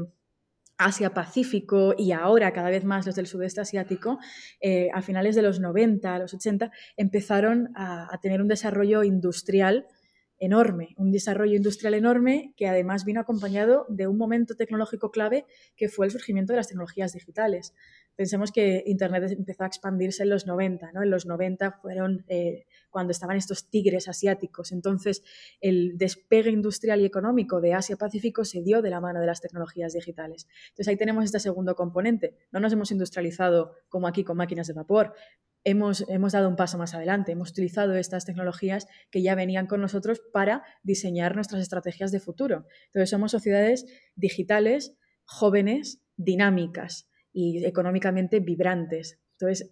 Asia-Pacífico 0.86 1.96
y 1.98 2.12
ahora 2.12 2.54
cada 2.54 2.70
vez 2.70 2.84
más 2.84 3.06
los 3.06 3.16
del 3.16 3.28
sudeste 3.28 3.62
asiático, 3.62 4.20
eh, 4.62 4.90
a 4.94 5.02
finales 5.02 5.36
de 5.36 5.42
los 5.42 5.60
90, 5.60 6.20
los 6.20 6.34
80, 6.34 6.72
empezaron 6.98 7.70
a, 7.75 8.20
tener 8.22 8.42
un 8.42 8.48
desarrollo 8.48 9.04
industrial 9.04 9.86
enorme, 10.40 10.94
un 10.98 11.12
desarrollo 11.12 11.56
industrial 11.56 11.94
enorme 11.94 12.54
que 12.58 12.68
además 12.68 13.06
vino 13.06 13.22
acompañado 13.22 13.86
de 13.90 14.08
un 14.08 14.18
momento 14.18 14.56
tecnológico 14.56 15.12
clave 15.12 15.46
que 15.75 15.90
fue 15.90 16.06
el 16.06 16.12
surgimiento 16.12 16.54
de 16.54 16.58
las 16.58 16.68
tecnologías 16.68 17.13
digitales. 17.13 17.74
Pensemos 18.16 18.52
que 18.52 18.84
Internet 18.86 19.32
empezó 19.32 19.63
a 19.63 19.68
expandirse 19.68 20.24
en 20.24 20.30
los 20.30 20.46
90, 20.46 20.92
¿no? 20.92 21.02
En 21.02 21.10
los 21.10 21.25
90 21.25 21.72
fueron 21.72 22.25
eh, 22.28 22.66
cuando 22.93 23.12
estaban 23.12 23.35
estos 23.35 23.69
tigres 23.69 24.07
asiáticos. 24.07 24.71
Entonces, 24.71 25.23
el 25.59 25.97
despegue 25.97 26.51
industrial 26.51 27.01
y 27.01 27.05
económico 27.05 27.59
de 27.59 27.73
Asia-Pacífico 27.73 28.45
se 28.45 28.62
dio 28.62 28.81
de 28.81 28.91
la 28.91 29.01
mano 29.01 29.19
de 29.19 29.25
las 29.25 29.41
tecnologías 29.41 29.93
digitales. 29.93 30.47
Entonces, 30.69 30.88
ahí 30.88 30.95
tenemos 30.95 31.25
este 31.25 31.39
segundo 31.39 31.75
componente. 31.75 32.38
No 32.51 32.59
nos 32.59 32.71
hemos 32.71 32.91
industrializado 32.91 33.73
como 33.89 34.07
aquí 34.07 34.23
con 34.23 34.38
máquinas 34.38 34.67
de 34.67 34.73
vapor, 34.73 35.13
hemos, 35.63 36.05
hemos 36.07 36.33
dado 36.33 36.50
un 36.50 36.55
paso 36.55 36.77
más 36.77 36.93
adelante, 36.93 37.31
hemos 37.31 37.50
utilizado 37.50 37.95
estas 37.95 38.25
tecnologías 38.25 38.88
que 39.09 39.21
ya 39.21 39.35
venían 39.35 39.67
con 39.67 39.81
nosotros 39.81 40.21
para 40.31 40.63
diseñar 40.83 41.35
nuestras 41.35 41.62
estrategias 41.62 42.12
de 42.12 42.19
futuro. 42.19 42.65
Entonces 42.88 43.09
somos 43.09 43.31
sociedades 43.31 43.85
digitales, 44.15 44.95
jóvenes, 45.25 46.01
dinámicas 46.15 47.09
y 47.31 47.65
económicamente 47.65 48.39
vibrantes. 48.39 49.19
Entonces, 49.33 49.71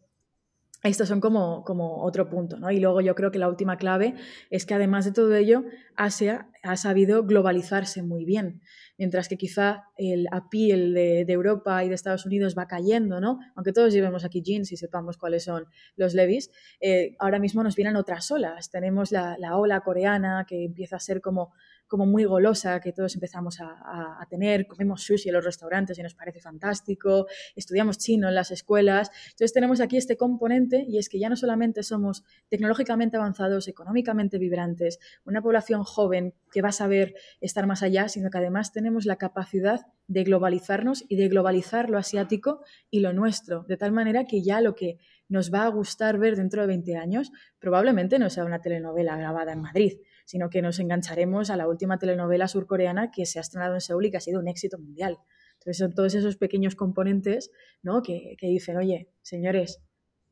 estos 0.83 1.07
son 1.07 1.21
como, 1.21 1.63
otro 2.03 2.29
punto, 2.29 2.57
¿no? 2.57 2.71
Y 2.71 2.79
luego 2.79 3.01
yo 3.01 3.13
creo 3.13 3.31
que 3.31 3.37
la 3.37 3.47
última 3.47 3.77
clave 3.77 4.15
es 4.49 4.65
que 4.65 4.73
además 4.73 5.05
de 5.05 5.11
todo 5.11 5.35
ello, 5.35 5.63
Asia 5.95 6.49
ha 6.63 6.75
sabido 6.75 7.23
globalizarse 7.23 8.01
muy 8.01 8.25
bien, 8.25 8.61
mientras 8.97 9.27
que 9.29 9.37
quizá 9.37 9.83
el 9.97 10.27
appeal 10.31 10.93
de, 10.93 11.25
de 11.25 11.33
Europa 11.33 11.83
y 11.83 11.89
de 11.89 11.95
Estados 11.95 12.25
Unidos 12.25 12.55
va 12.57 12.67
cayendo, 12.67 13.19
¿no? 13.19 13.39
Aunque 13.55 13.73
todos 13.73 13.93
llevemos 13.93 14.25
aquí 14.25 14.41
jeans 14.41 14.71
y 14.71 14.77
sepamos 14.77 15.17
cuáles 15.17 15.43
son 15.43 15.67
los 15.95 16.15
levis, 16.15 16.49
eh, 16.79 17.15
ahora 17.19 17.37
mismo 17.37 17.63
nos 17.63 17.75
vienen 17.75 17.95
otras 17.95 18.31
olas. 18.31 18.71
Tenemos 18.71 19.11
la 19.11 19.57
ola 19.57 19.81
coreana 19.81 20.45
que 20.47 20.65
empieza 20.65 20.95
a 20.95 20.99
ser 20.99 21.21
como 21.21 21.53
como 21.91 22.05
muy 22.05 22.23
golosa 22.23 22.79
que 22.79 22.93
todos 22.93 23.15
empezamos 23.15 23.59
a, 23.59 24.25
tener, 24.29 24.65
comemos 24.65 25.03
sushi 25.03 25.27
en 25.27 25.35
los 25.35 25.43
restaurantes 25.43 25.99
y 25.99 26.01
nos 26.01 26.15
parece 26.15 26.39
fantástico, 26.39 27.27
estudiamos 27.53 27.97
chino 27.97 28.29
en 28.29 28.35
las 28.35 28.49
escuelas. 28.51 29.11
Entonces 29.25 29.51
tenemos 29.51 29.81
aquí 29.81 29.97
este 29.97 30.15
componente 30.15 30.85
y 30.87 30.99
es 30.99 31.09
que 31.09 31.19
ya 31.19 31.27
no 31.27 31.35
solamente 31.35 31.83
somos 31.83 32.23
tecnológicamente 32.47 33.17
avanzados, 33.17 33.67
económicamente 33.67 34.37
vibrantes, 34.37 34.99
una 35.25 35.41
población 35.41 35.83
joven 35.83 36.33
que 36.49 36.61
va 36.61 36.69
a 36.69 36.71
saber 36.71 37.13
estar 37.41 37.67
más 37.67 37.83
allá, 37.83 38.07
sino 38.07 38.29
que 38.29 38.37
además 38.37 38.71
tenemos 38.71 39.05
la 39.05 39.17
capacidad 39.17 39.81
de 40.07 40.23
globalizarnos 40.23 41.03
y 41.09 41.17
de 41.17 41.27
globalizar 41.27 41.89
lo 41.89 41.97
asiático 41.97 42.63
y 42.89 43.01
lo 43.01 43.11
nuestro, 43.11 43.65
de 43.67 43.75
tal 43.75 43.91
manera 43.91 44.23
que 44.23 44.41
ya 44.41 44.61
lo 44.61 44.75
que 44.75 44.97
nos 45.27 45.53
va 45.53 45.63
a 45.63 45.67
gustar 45.67 46.19
ver 46.19 46.37
dentro 46.37 46.61
de 46.61 46.67
20 46.67 46.95
años 46.95 47.31
probablemente 47.59 48.17
no 48.17 48.29
sea 48.29 48.45
una 48.45 48.61
telenovela 48.61 49.17
grabada 49.17 49.51
en 49.51 49.61
Madrid, 49.61 49.99
sino 50.31 50.49
que 50.49 50.61
nos 50.61 50.79
engancharemos 50.79 51.49
a 51.49 51.57
la 51.57 51.67
última 51.67 51.99
telenovela 51.99 52.47
surcoreana 52.47 53.11
que 53.11 53.25
se 53.25 53.37
ha 53.37 53.41
estrenado 53.41 53.73
en 53.73 53.81
Seúl 53.81 54.05
y 54.05 54.11
que 54.11 54.15
ha 54.15 54.21
sido 54.21 54.39
un 54.39 54.47
éxito 54.47 54.77
mundial. 54.79 55.17
Entonces 55.55 55.77
son 55.77 55.93
todos 55.93 56.15
esos 56.15 56.37
pequeños 56.37 56.75
componentes 56.75 57.51
¿no? 57.83 58.01
que, 58.01 58.37
dicen, 58.39 58.77
oye, 58.77 59.09
señores, 59.21 59.83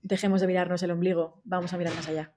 dejemos 0.02 0.40
de 0.40 0.48
mirarnos 0.48 0.82
el 0.84 0.92
ombligo, 0.92 1.42
vamos 1.44 1.74
a 1.74 1.78
mirar 1.78 1.94
más 1.96 2.08
allá. 2.08 2.34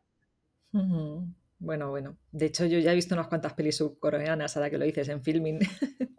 Bueno, 1.61 1.91
bueno. 1.91 2.19
De 2.33 2.47
hecho, 2.47 2.67
yo 2.67 2.81
ya 2.81 2.91
he 2.91 2.97
visto 2.97 3.15
unas 3.15 3.29
cuantas 3.29 3.55
pelis 3.55 3.77
surcoreanas, 3.77 4.57
ahora 4.57 4.69
que 4.69 4.79
lo 4.79 4.85
dices, 4.85 5.09
en 5.09 5.23
filming. 5.23 5.61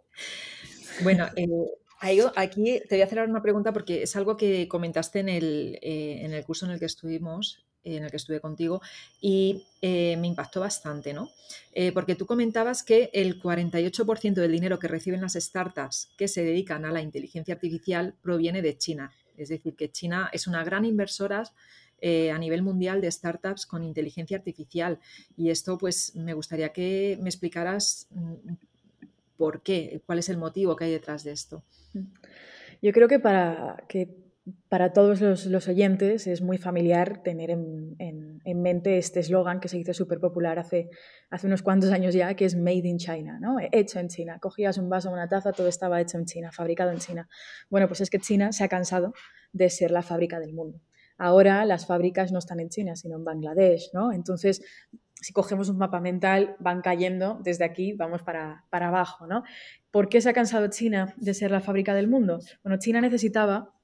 bueno, 1.02 1.26
eh, 1.36 1.46
aquí 2.36 2.80
te 2.88 2.94
voy 2.94 3.02
a 3.02 3.04
hacer 3.04 3.28
una 3.28 3.42
pregunta 3.42 3.74
porque 3.74 4.04
es 4.04 4.16
algo 4.16 4.38
que 4.38 4.66
comentaste 4.66 5.18
en 5.18 5.28
el, 5.28 5.78
eh, 5.82 6.24
en 6.24 6.32
el 6.32 6.42
curso 6.42 6.64
en 6.64 6.72
el 6.72 6.78
que 6.78 6.86
estuvimos 6.86 7.66
en 7.84 8.04
el 8.04 8.10
que 8.10 8.16
estuve 8.16 8.40
contigo, 8.40 8.80
y 9.20 9.64
eh, 9.82 10.16
me 10.16 10.26
impactó 10.26 10.60
bastante, 10.60 11.12
¿no? 11.12 11.30
Eh, 11.72 11.92
porque 11.92 12.14
tú 12.14 12.26
comentabas 12.26 12.82
que 12.82 13.10
el 13.12 13.40
48% 13.40 14.34
del 14.34 14.52
dinero 14.52 14.78
que 14.78 14.88
reciben 14.88 15.20
las 15.20 15.34
startups 15.34 16.10
que 16.16 16.28
se 16.28 16.44
dedican 16.44 16.84
a 16.84 16.92
la 16.92 17.02
inteligencia 17.02 17.54
artificial 17.54 18.14
proviene 18.22 18.62
de 18.62 18.76
China. 18.78 19.12
Es 19.36 19.48
decir, 19.48 19.74
que 19.74 19.90
China 19.90 20.30
es 20.32 20.46
una 20.46 20.64
gran 20.64 20.84
inversora 20.84 21.44
eh, 22.00 22.30
a 22.30 22.38
nivel 22.38 22.62
mundial 22.62 23.00
de 23.00 23.10
startups 23.10 23.66
con 23.66 23.82
inteligencia 23.82 24.36
artificial. 24.36 24.98
Y 25.36 25.50
esto, 25.50 25.78
pues, 25.78 26.14
me 26.14 26.34
gustaría 26.34 26.70
que 26.70 27.18
me 27.20 27.28
explicaras 27.28 28.08
mm, 28.10 28.54
por 29.36 29.62
qué, 29.62 30.02
cuál 30.06 30.18
es 30.18 30.28
el 30.28 30.36
motivo 30.36 30.76
que 30.76 30.84
hay 30.84 30.90
detrás 30.92 31.24
de 31.24 31.32
esto. 31.32 31.62
Yo 32.82 32.92
creo 32.92 33.08
que 33.08 33.18
para 33.18 33.84
que 33.88 34.23
para 34.68 34.92
todos 34.92 35.20
los, 35.20 35.68
oyentes 35.68 36.26
es 36.26 36.42
muy 36.42 36.58
familiar 36.58 37.22
tener 37.22 37.50
en, 37.50 38.40
mente 38.44 38.98
este 38.98 39.20
eslogan 39.20 39.60
que 39.60 39.68
se 39.68 39.78
hizo 39.78 39.94
súper 39.94 40.20
popular 40.20 40.58
hace, 40.58 40.90
hace 41.30 41.46
unos 41.46 41.62
cuantos 41.62 41.90
años 41.90 42.14
ya, 42.14 42.34
que 42.34 42.44
es 42.44 42.56
Made 42.56 42.86
in 42.86 42.98
China, 42.98 43.38
¿no? 43.40 43.56
hecho 43.72 43.98
en 43.98 44.08
China. 44.08 44.38
Cogías 44.38 44.78
un 44.78 44.88
vaso, 44.88 45.10
una 45.10 45.28
taza, 45.28 45.52
todo 45.52 45.68
estaba 45.68 46.00
hecho 46.00 46.18
en 46.18 46.26
China, 46.26 46.52
fabricado 46.52 46.90
en 46.90 46.98
China. 46.98 47.28
Bueno, 47.70 47.88
pues 47.88 48.00
es 48.00 48.10
que 48.10 48.18
China 48.18 48.52
se 48.52 48.64
ha 48.64 48.68
cansado 48.68 49.14
de 49.52 49.70
ser 49.70 49.90
la 49.90 50.02
fábrica 50.02 50.40
del 50.40 50.52
mundo. 50.52 50.80
Ahora 51.16 51.64
las 51.64 51.86
fábricas 51.86 52.32
no 52.32 52.38
están 52.38 52.60
en 52.60 52.68
China, 52.68 52.96
sino 52.96 53.16
en 53.16 53.24
Bangladesh, 53.24 53.90
¿no? 53.92 54.12
Entonces, 54.12 54.62
si 55.14 55.32
cogemos 55.32 55.68
un 55.68 55.78
mapa 55.78 56.00
mental, 56.00 56.56
van 56.58 56.82
cayendo 56.82 57.40
desde 57.42 57.64
aquí, 57.64 57.92
vamos 57.92 58.22
para, 58.22 58.64
para 58.70 58.88
abajo, 58.88 59.26
¿no? 59.26 59.42
¿Por 59.90 60.08
qué 60.08 60.20
se 60.20 60.28
ha 60.28 60.32
cansado 60.32 60.68
China 60.68 61.14
de 61.16 61.32
ser 61.34 61.50
la 61.50 61.60
fábrica 61.60 61.94
del 61.94 62.08
mundo? 62.08 62.40
Bueno, 62.62 62.78
China 62.78 63.00
necesitaba 63.00 63.74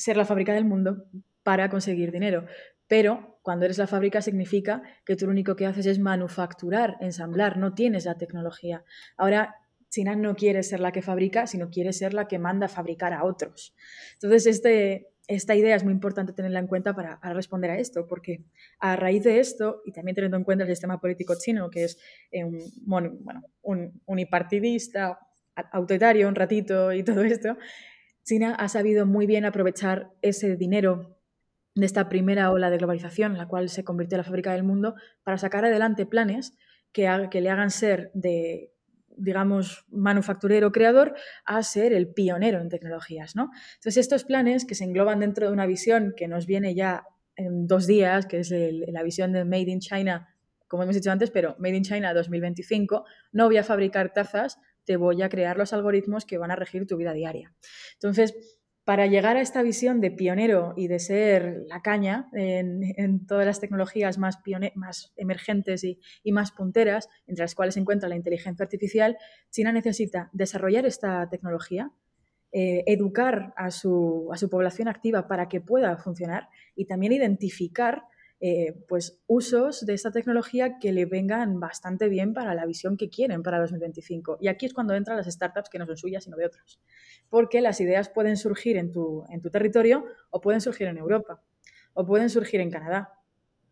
ser 0.00 0.16
la 0.16 0.24
fábrica 0.24 0.52
del 0.52 0.64
mundo 0.64 1.04
para 1.42 1.68
conseguir 1.68 2.10
dinero. 2.10 2.46
Pero 2.86 3.38
cuando 3.42 3.64
eres 3.64 3.78
la 3.78 3.86
fábrica 3.86 4.22
significa 4.22 4.82
que 5.04 5.14
tú 5.14 5.26
lo 5.26 5.32
único 5.32 5.54
que 5.56 5.66
haces 5.66 5.86
es 5.86 5.98
manufacturar, 5.98 6.96
ensamblar, 7.00 7.56
no 7.56 7.74
tienes 7.74 8.04
la 8.04 8.16
tecnología. 8.16 8.84
Ahora 9.16 9.56
China 9.90 10.16
no 10.16 10.34
quiere 10.34 10.62
ser 10.62 10.80
la 10.80 10.92
que 10.92 11.02
fabrica, 11.02 11.46
sino 11.46 11.68
quiere 11.68 11.92
ser 11.92 12.14
la 12.14 12.26
que 12.28 12.38
manda 12.38 12.66
a 12.66 12.68
fabricar 12.68 13.12
a 13.12 13.24
otros. 13.24 13.74
Entonces, 14.14 14.46
este, 14.46 15.08
esta 15.26 15.54
idea 15.54 15.76
es 15.76 15.84
muy 15.84 15.92
importante 15.92 16.32
tenerla 16.32 16.60
en 16.60 16.66
cuenta 16.66 16.94
para, 16.94 17.18
responder 17.32 17.70
a 17.70 17.78
esto, 17.78 18.06
porque 18.06 18.44
a 18.78 18.96
raíz 18.96 19.24
de 19.24 19.40
esto, 19.40 19.82
y 19.84 19.92
también 19.92 20.14
teniendo 20.14 20.36
en 20.36 20.44
cuenta 20.44 20.64
el 20.64 20.70
sistema 20.70 21.00
político 21.00 21.34
chino, 21.38 21.70
que 21.70 21.84
es 21.84 21.98
eh, 22.30 22.44
un, 22.44 22.58
bueno, 22.84 23.18
un 23.62 24.00
unipartidista, 24.06 25.18
autoritario 25.72 26.28
un 26.28 26.34
ratito 26.34 26.92
y 26.92 27.02
todo 27.02 27.22
esto, 27.22 27.56
China 28.30 28.54
ha 28.54 28.68
sabido 28.68 29.06
muy 29.06 29.26
bien 29.26 29.44
aprovechar 29.44 30.12
ese 30.22 30.56
dinero 30.56 31.18
de 31.74 31.84
esta 31.84 32.08
primera 32.08 32.52
ola 32.52 32.70
de 32.70 32.78
globalización, 32.78 33.36
la 33.36 33.48
cual 33.48 33.68
se 33.68 33.82
convirtió 33.82 34.14
en 34.14 34.20
la 34.20 34.24
fábrica 34.24 34.52
del 34.52 34.62
mundo, 34.62 34.94
para 35.24 35.36
sacar 35.36 35.64
adelante 35.64 36.06
planes 36.06 36.56
que, 36.92 37.10
que 37.28 37.40
le 37.40 37.50
hagan 37.50 37.72
ser 37.72 38.12
de, 38.14 38.72
digamos, 39.16 39.84
manufacturero 39.90 40.70
creador 40.70 41.16
a 41.44 41.60
ser 41.64 41.92
el 41.92 42.12
pionero 42.12 42.60
en 42.60 42.68
tecnologías. 42.68 43.34
¿no? 43.34 43.50
Entonces, 43.74 43.96
estos 43.96 44.22
planes 44.22 44.64
que 44.64 44.76
se 44.76 44.84
engloban 44.84 45.18
dentro 45.18 45.48
de 45.48 45.52
una 45.52 45.66
visión 45.66 46.14
que 46.16 46.28
nos 46.28 46.46
viene 46.46 46.76
ya 46.76 47.02
en 47.34 47.66
dos 47.66 47.88
días, 47.88 48.26
que 48.26 48.38
es 48.38 48.52
la 48.52 49.02
visión 49.02 49.32
de 49.32 49.44
Made 49.44 49.70
in 49.70 49.80
China, 49.80 50.28
como 50.68 50.84
hemos 50.84 50.94
dicho 50.94 51.10
antes, 51.10 51.32
pero 51.32 51.56
Made 51.58 51.78
in 51.78 51.82
China 51.82 52.14
2025, 52.14 53.04
no 53.32 53.46
voy 53.46 53.56
a 53.56 53.64
fabricar 53.64 54.12
tazas, 54.12 54.60
te 54.84 54.96
voy 54.96 55.22
a 55.22 55.28
crear 55.28 55.56
los 55.56 55.72
algoritmos 55.72 56.24
que 56.24 56.38
van 56.38 56.50
a 56.50 56.56
regir 56.56 56.86
tu 56.86 56.96
vida 56.96 57.12
diaria. 57.12 57.54
Entonces, 57.94 58.60
para 58.84 59.06
llegar 59.06 59.36
a 59.36 59.40
esta 59.40 59.62
visión 59.62 60.00
de 60.00 60.10
pionero 60.10 60.74
y 60.76 60.88
de 60.88 60.98
ser 60.98 61.62
la 61.68 61.80
caña 61.80 62.28
en, 62.32 63.24
todas 63.26 63.46
las 63.46 63.60
tecnologías 63.60 64.18
más, 64.18 64.38
más 64.74 65.12
emergentes 65.16 65.84
y, 65.84 66.32
más 66.32 66.50
punteras, 66.50 67.08
entre 67.26 67.44
las 67.44 67.54
cuales 67.54 67.74
se 67.74 67.80
encuentra 67.80 68.08
la 68.08 68.16
inteligencia 68.16 68.64
artificial, 68.64 69.16
China 69.50 69.70
necesita 69.70 70.28
desarrollar 70.32 70.86
esta 70.86 71.28
tecnología, 71.28 71.92
eh, 72.52 72.82
educar 72.86 73.52
a 73.56 73.70
su, 73.70 74.28
a 74.32 74.36
su 74.36 74.50
población 74.50 74.88
activa 74.88 75.28
para 75.28 75.48
que 75.48 75.60
pueda 75.60 75.96
funcionar 75.98 76.48
y 76.74 76.86
también 76.86 77.12
identificar 77.12 78.02
eh, 78.42 78.72
pues 78.88 79.20
usos 79.26 79.84
de 79.84 79.92
esta 79.92 80.10
tecnología 80.10 80.78
que 80.78 80.92
le 80.92 81.04
vengan 81.04 81.60
bastante 81.60 82.08
bien 82.08 82.32
para 82.32 82.54
la 82.54 82.64
visión 82.64 82.96
que 82.96 83.10
quieren 83.10 83.42
para 83.42 83.60
2025. 83.60 84.38
Y 84.40 84.48
aquí 84.48 84.64
es 84.64 84.72
cuando 84.72 84.94
entran 84.94 85.18
las 85.18 85.26
startups 85.26 85.68
que 85.68 85.78
no 85.78 85.84
son 85.84 85.98
suyas, 85.98 86.24
sino 86.24 86.38
de 86.38 86.46
otros. 86.46 86.80
Porque 87.28 87.60
las 87.60 87.80
ideas 87.82 88.08
pueden 88.08 88.38
surgir 88.38 88.78
en 88.78 88.92
tu, 88.92 89.24
en 89.28 89.42
tu 89.42 89.50
territorio 89.50 90.06
o 90.30 90.40
pueden 90.40 90.62
surgir 90.62 90.86
en 90.88 90.96
Europa, 90.96 91.42
o 91.92 92.06
pueden 92.06 92.30
surgir 92.30 92.60
en 92.60 92.70
Canadá, 92.70 93.12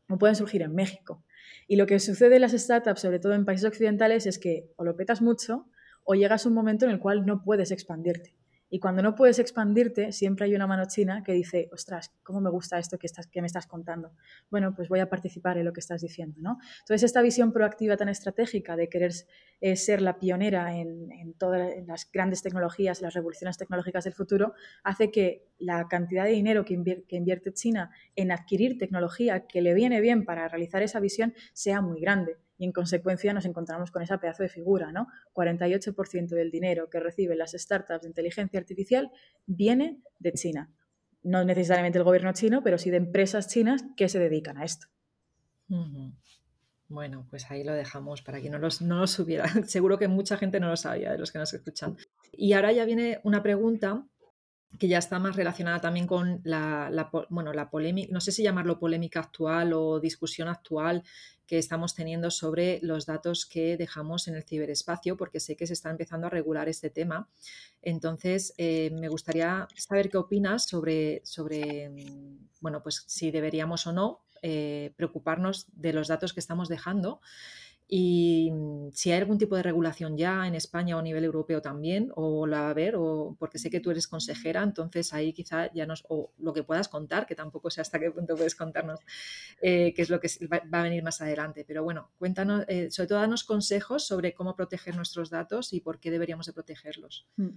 o 0.08 0.18
pueden 0.18 0.37
surgir 0.37 0.60
en 0.60 0.75
México. 0.75 1.25
Y 1.66 1.76
lo 1.76 1.87
que 1.87 1.98
sucede 1.98 2.37
en 2.37 2.42
las 2.42 2.52
startups, 2.52 3.00
sobre 3.00 3.20
todo 3.20 3.32
en 3.32 3.46
países 3.46 3.66
occidentales, 3.66 4.26
es 4.26 4.38
que 4.38 4.70
o 4.76 4.84
lo 4.84 4.96
petas 4.96 5.22
mucho 5.22 5.66
o 6.04 6.14
llegas 6.14 6.44
a 6.44 6.48
un 6.48 6.54
momento 6.54 6.84
en 6.84 6.90
el 6.90 6.98
cual 6.98 7.25
no 7.25 7.42
puedes 7.42 7.70
expandirte. 7.70 8.38
Y 8.70 8.80
cuando 8.80 9.02
no 9.02 9.14
puedes 9.14 9.38
expandirte, 9.38 10.12
siempre 10.12 10.44
hay 10.44 10.54
una 10.54 10.66
mano 10.66 10.84
china 10.87 11.22
que 11.25 11.32
dice, 11.32 11.68
ostras, 11.72 12.12
¿cómo 12.22 12.40
me 12.40 12.50
gusta 12.50 12.78
esto 12.78 12.98
que, 12.98 13.40
me 13.40 13.46
estás 13.46 13.66
contando? 13.66 14.12
Bueno, 14.50 14.75
pues 14.75 14.88
voy 14.88 15.00
a 15.00 15.08
participar 15.08 15.56
en 15.56 15.64
lo 15.64 15.72
que 15.72 15.80
estás 15.80 16.02
diciendo. 16.02 16.37
¿no? 16.40 16.58
Entonces, 16.80 17.04
esta 17.04 17.22
visión 17.22 17.52
proactiva 17.52 17.96
tan 17.96 18.08
estratégica 18.08 18.76
de 18.76 18.88
querer 18.88 19.12
eh, 19.60 19.76
ser 19.76 20.02
la 20.02 20.18
pionera 20.18 20.76
en, 20.76 21.34
todas 21.38 21.72
las 21.87 22.10
grandes 22.10 22.42
tecnologías, 22.42 23.00
las 23.00 23.14
revoluciones 23.14 23.56
tecnológicas 23.56 24.04
del 24.04 24.12
futuro, 24.12 24.54
hace 24.82 25.10
que 25.10 25.46
la 25.58 25.88
cantidad 25.88 26.25
de 26.25 26.30
dinero 26.30 26.64
que 26.64 26.75
invierte 26.75 27.52
China 27.52 27.90
en 28.16 28.32
adquirir 28.32 28.78
tecnología 28.78 29.46
que 29.46 29.62
le 29.62 29.75
viene 29.75 30.00
bien 30.00 30.25
para 30.25 30.48
realizar 30.48 30.82
esa 30.82 31.00
visión 31.00 31.34
sea 31.52 31.80
muy 31.80 32.00
grande 32.00 32.37
y 32.59 32.65
en 32.65 32.73
consecuencia 32.73 33.33
nos 33.33 33.47
encontramos 33.47 33.91
con 33.91 34.03
esa 34.03 34.19
pedazo 34.19 34.43
de 34.43 34.49
figura, 34.49 34.93
¿no? 34.93 35.07
48% 35.35 36.29
del 36.29 36.50
dinero 36.50 36.91
que 36.91 37.00
reciben 37.00 37.38
las 37.38 37.53
startups 37.53 38.03
de 38.03 38.09
inteligencia 38.09 38.59
artificial 38.59 39.11
viene 39.47 40.03
de 40.19 40.33
China. 40.33 40.71
No 41.23 41.45
necesariamente 41.45 41.99
el 41.99 42.05
gobierno 42.05 42.33
chino, 42.33 42.62
pero 42.62 42.79
sí 42.79 42.91
de 42.91 42.97
empresas 42.97 43.49
chinas 43.49 43.85
que 43.97 44.09
se 44.09 44.19
dedican 44.19 44.59
a 44.59 44.65
esto. 44.65 44.88
Bueno, 46.88 47.27
pues 47.31 47.50
ahí 47.50 47.65
lo 47.65 47.75
dejamos 47.75 48.23
para 48.23 48.41
que 48.41 48.50
no, 48.50 48.59
los, 48.59 48.83
no 48.83 48.99
lo 48.99 49.07
supiera. 49.07 49.47
Seguro 49.67 49.99
que 49.99 50.09
mucha 50.09 50.37
gente 50.37 50.59
no 50.59 50.69
lo 50.69 50.77
sabía 50.77 51.12
de 51.12 51.19
los 51.19 51.31
que 51.31 51.38
nos 51.38 51.53
escuchan. 51.53 51.97
Y 52.33 52.55
ahora 52.55 52.73
ya 52.73 52.85
viene 52.85 53.21
una 53.25 53.43
pregunta 53.43 54.07
que 54.79 54.88
ya 54.88 54.99
está 54.99 55.19
más 55.19 55.37
relacionada 55.37 55.81
también 55.81 56.07
con 56.07 56.41
la, 56.45 57.11
bueno, 57.31 57.53
la 57.53 57.71
polémica, 57.71 58.12
no 58.12 58.21
sé 58.21 58.33
si 58.33 58.43
llamarlo 58.43 58.79
polémica 58.79 59.21
actual 59.21 59.73
o 59.73 59.99
discusión 59.99 60.49
actual 60.49 61.03
que 61.49 61.59
estamos 61.59 61.95
teniendo 61.95 62.31
sobre 62.31 62.78
los 62.83 63.07
datos 63.07 63.47
que 63.47 63.78
dejamos 63.78 64.28
en 64.28 64.37
el 64.37 64.45
ciberespacio, 64.45 65.17
porque 65.17 65.40
sé 65.40 65.57
que 65.57 65.67
se 65.67 65.73
está 65.73 65.88
empezando 65.88 66.26
a 66.26 66.31
regular 66.31 66.69
este 66.69 66.90
tema. 66.90 67.26
Entonces, 67.81 68.52
eh, 68.59 68.90
me 68.93 69.09
gustaría 69.09 69.67
saber 69.75 70.11
qué 70.11 70.19
opinas 70.19 70.64
sobre, 70.64 71.23
sobre, 71.25 71.88
mm, 71.88 72.49
bueno, 72.61 72.83
pues 72.83 73.02
si 73.07 73.31
deberíamos 73.31 73.87
o 73.87 73.93
no 73.93 74.21
eh, 74.43 74.93
preocuparnos 74.97 75.67
de 75.73 75.95
los 75.95 76.07
datos 76.07 76.35
que 76.35 76.40
estamos 76.40 76.69
dejando 76.69 77.21
y 77.90 78.50
mm, 78.52 78.90
si 78.92 79.11
hay 79.11 79.18
algún 79.18 79.38
tipo 79.38 79.57
de 79.57 79.62
regulación 79.62 80.18
ya 80.18 80.47
en 80.47 80.54
España 80.54 80.97
o 80.97 80.99
a 80.99 81.02
nivel 81.02 81.25
europeo 81.25 81.62
también, 81.62 82.12
o 82.16 82.47
la 82.47 82.61
va 82.61 82.66
a 82.66 82.71
haber, 82.71 82.97
o 82.97 83.35
porque 83.38 83.59
sé 83.59 83.71
que 83.71 83.80
tú 83.80 83.90
eres 83.90 84.07
consejera, 84.07 84.62
entonces 84.62 85.14
ahí 85.14 85.33
quizá 85.33 85.73
ya 85.73 85.87
nos, 85.87 86.04
o 86.09 86.30
lo 86.38 86.52
que 86.52 86.62
puedas 86.62 86.88
contar, 86.88 87.26
que 87.26 87.35
tampoco 87.35 87.71
sé 87.71 87.80
hasta 87.80 87.99
qué 87.99 88.11
punto 88.11 88.37
puedes 88.37 88.54
contarnos 88.54 89.00
eh, 89.62 89.95
qué 89.97 90.02
es 90.02 90.11
lo 90.11 90.21
que 90.21 90.28
va, 90.52 90.61
a 90.80 90.83
venir 90.83 91.02
más 91.02 91.23
adelante. 91.23 91.64
Pero 91.66 91.83
bueno, 91.83 92.11
cuéntanos, 92.18 92.66
eh, 92.68 92.90
sobre 92.90 93.09
todo 93.09 93.21
danos 93.21 93.42
consejos 93.45 94.07
sobre 94.07 94.35
cómo 94.35 94.54
proteger 94.54 94.95
nuestros 94.95 95.30
datos 95.30 95.73
y 95.73 95.80
por 95.80 95.99
qué 95.99 96.11
deberíamos 96.11 96.45
de 96.45 96.52
protegerlos. 96.52 97.26
Mm. 97.37 97.49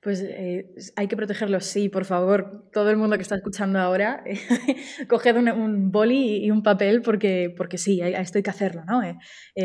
Pues 0.00 0.20
eh, 0.22 0.72
hay 0.94 1.08
que 1.08 1.16
protegerlos, 1.16 1.66
sí, 1.66 1.88
por 1.88 2.04
favor. 2.04 2.68
Todo 2.72 2.90
el 2.90 2.96
mundo 2.96 3.16
que 3.16 3.22
está 3.22 3.34
escuchando 3.34 3.80
ahora, 3.80 4.22
coged 5.08 5.36
un, 5.36 5.90
boli 5.90 6.44
y 6.44 6.50
un 6.52 6.62
papel 6.62 7.02
porque, 7.02 7.52
porque 7.56 7.76
sí, 7.76 8.00
esto 8.00 8.38
hay 8.38 8.42
que 8.44 8.50
hacerlo, 8.50 8.84
¿no? 8.84 9.02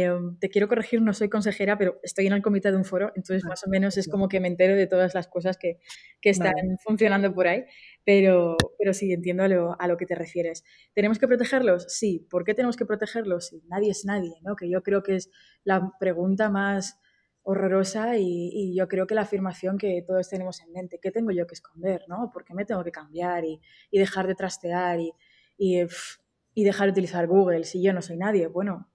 Em, 0.04 0.38
te 0.38 0.50
quiero 0.50 0.68
corregir, 0.68 1.02
no 1.02 1.14
soy 1.14 1.30
consejera, 1.30 1.78
pero 1.78 2.00
estoy 2.04 2.28
en 2.28 2.34
el 2.34 2.42
comité 2.42 2.72
de 2.72 2.78
un 2.78 2.86
foro, 2.86 3.12
entonces 3.16 3.44
más 3.46 3.66
o 3.66 3.70
menos 3.70 3.98
es 3.98 4.08
como 4.08 4.28
que 4.28 4.40
me 4.40 4.48
entero 4.48 4.76
de 4.76 4.88
todas 4.88 5.14
las 5.14 5.28
cosas 5.28 5.58
que, 5.58 5.80
que 6.22 6.30
están 6.30 6.54
funcionando 6.84 7.34
por 7.34 7.48
ahí, 7.48 7.66
pero, 8.06 8.56
pero 8.78 8.94
sí, 8.94 9.12
entiendo 9.12 9.44
a 9.44 9.48
lo, 9.48 9.80
a 9.80 9.88
lo, 9.88 9.98
que 9.98 10.06
te 10.06 10.16
refieres. 10.16 10.64
¿Tenemos 10.94 11.20
que 11.20 11.28
protegerlos? 11.28 11.86
Sí. 11.90 12.26
¿Por 12.30 12.44
qué 12.44 12.54
tenemos 12.54 12.78
que 12.78 12.86
protegerlos? 12.86 13.48
Sí, 13.48 13.64
nadie 13.68 13.92
es 13.92 14.06
nadie, 14.06 14.36
¿no? 14.44 14.56
Que 14.56 14.70
yo 14.70 14.84
creo 14.84 15.04
que 15.04 15.16
es 15.16 15.30
la 15.64 15.92
pregunta 16.00 16.50
más 16.50 17.00
horrorosa 17.44 18.18
y, 18.18 18.50
y, 18.54 18.76
yo 18.76 18.88
creo 18.88 19.08
que 19.08 19.16
la 19.16 19.22
afirmación 19.22 19.78
que 19.78 20.04
todos 20.06 20.30
tenemos 20.30 20.62
en 20.62 20.72
mente, 20.72 21.00
¿qué 21.02 21.12
tengo 21.12 21.32
yo 21.32 21.48
que 21.48 21.56
esconder? 21.56 22.04
¿no? 22.08 22.30
¿Por 22.32 22.46
qué 22.46 22.54
me 22.54 22.66
tengo 22.66 22.84
que 22.84 22.92
cambiar 22.92 23.44
y, 23.46 23.60
y 23.90 24.00
dejar 24.00 24.28
de 24.28 24.36
trastear 24.36 25.00
y, 25.00 25.14
y, 25.58 25.82
y 26.54 26.64
dejar 26.64 26.88
de 26.88 26.92
utilizar 26.92 27.26
Google 27.28 27.64
si 27.64 27.82
yo 27.82 27.94
no 27.94 28.02
soy 28.02 28.18
nadie? 28.18 28.48
Bueno, 28.48 28.90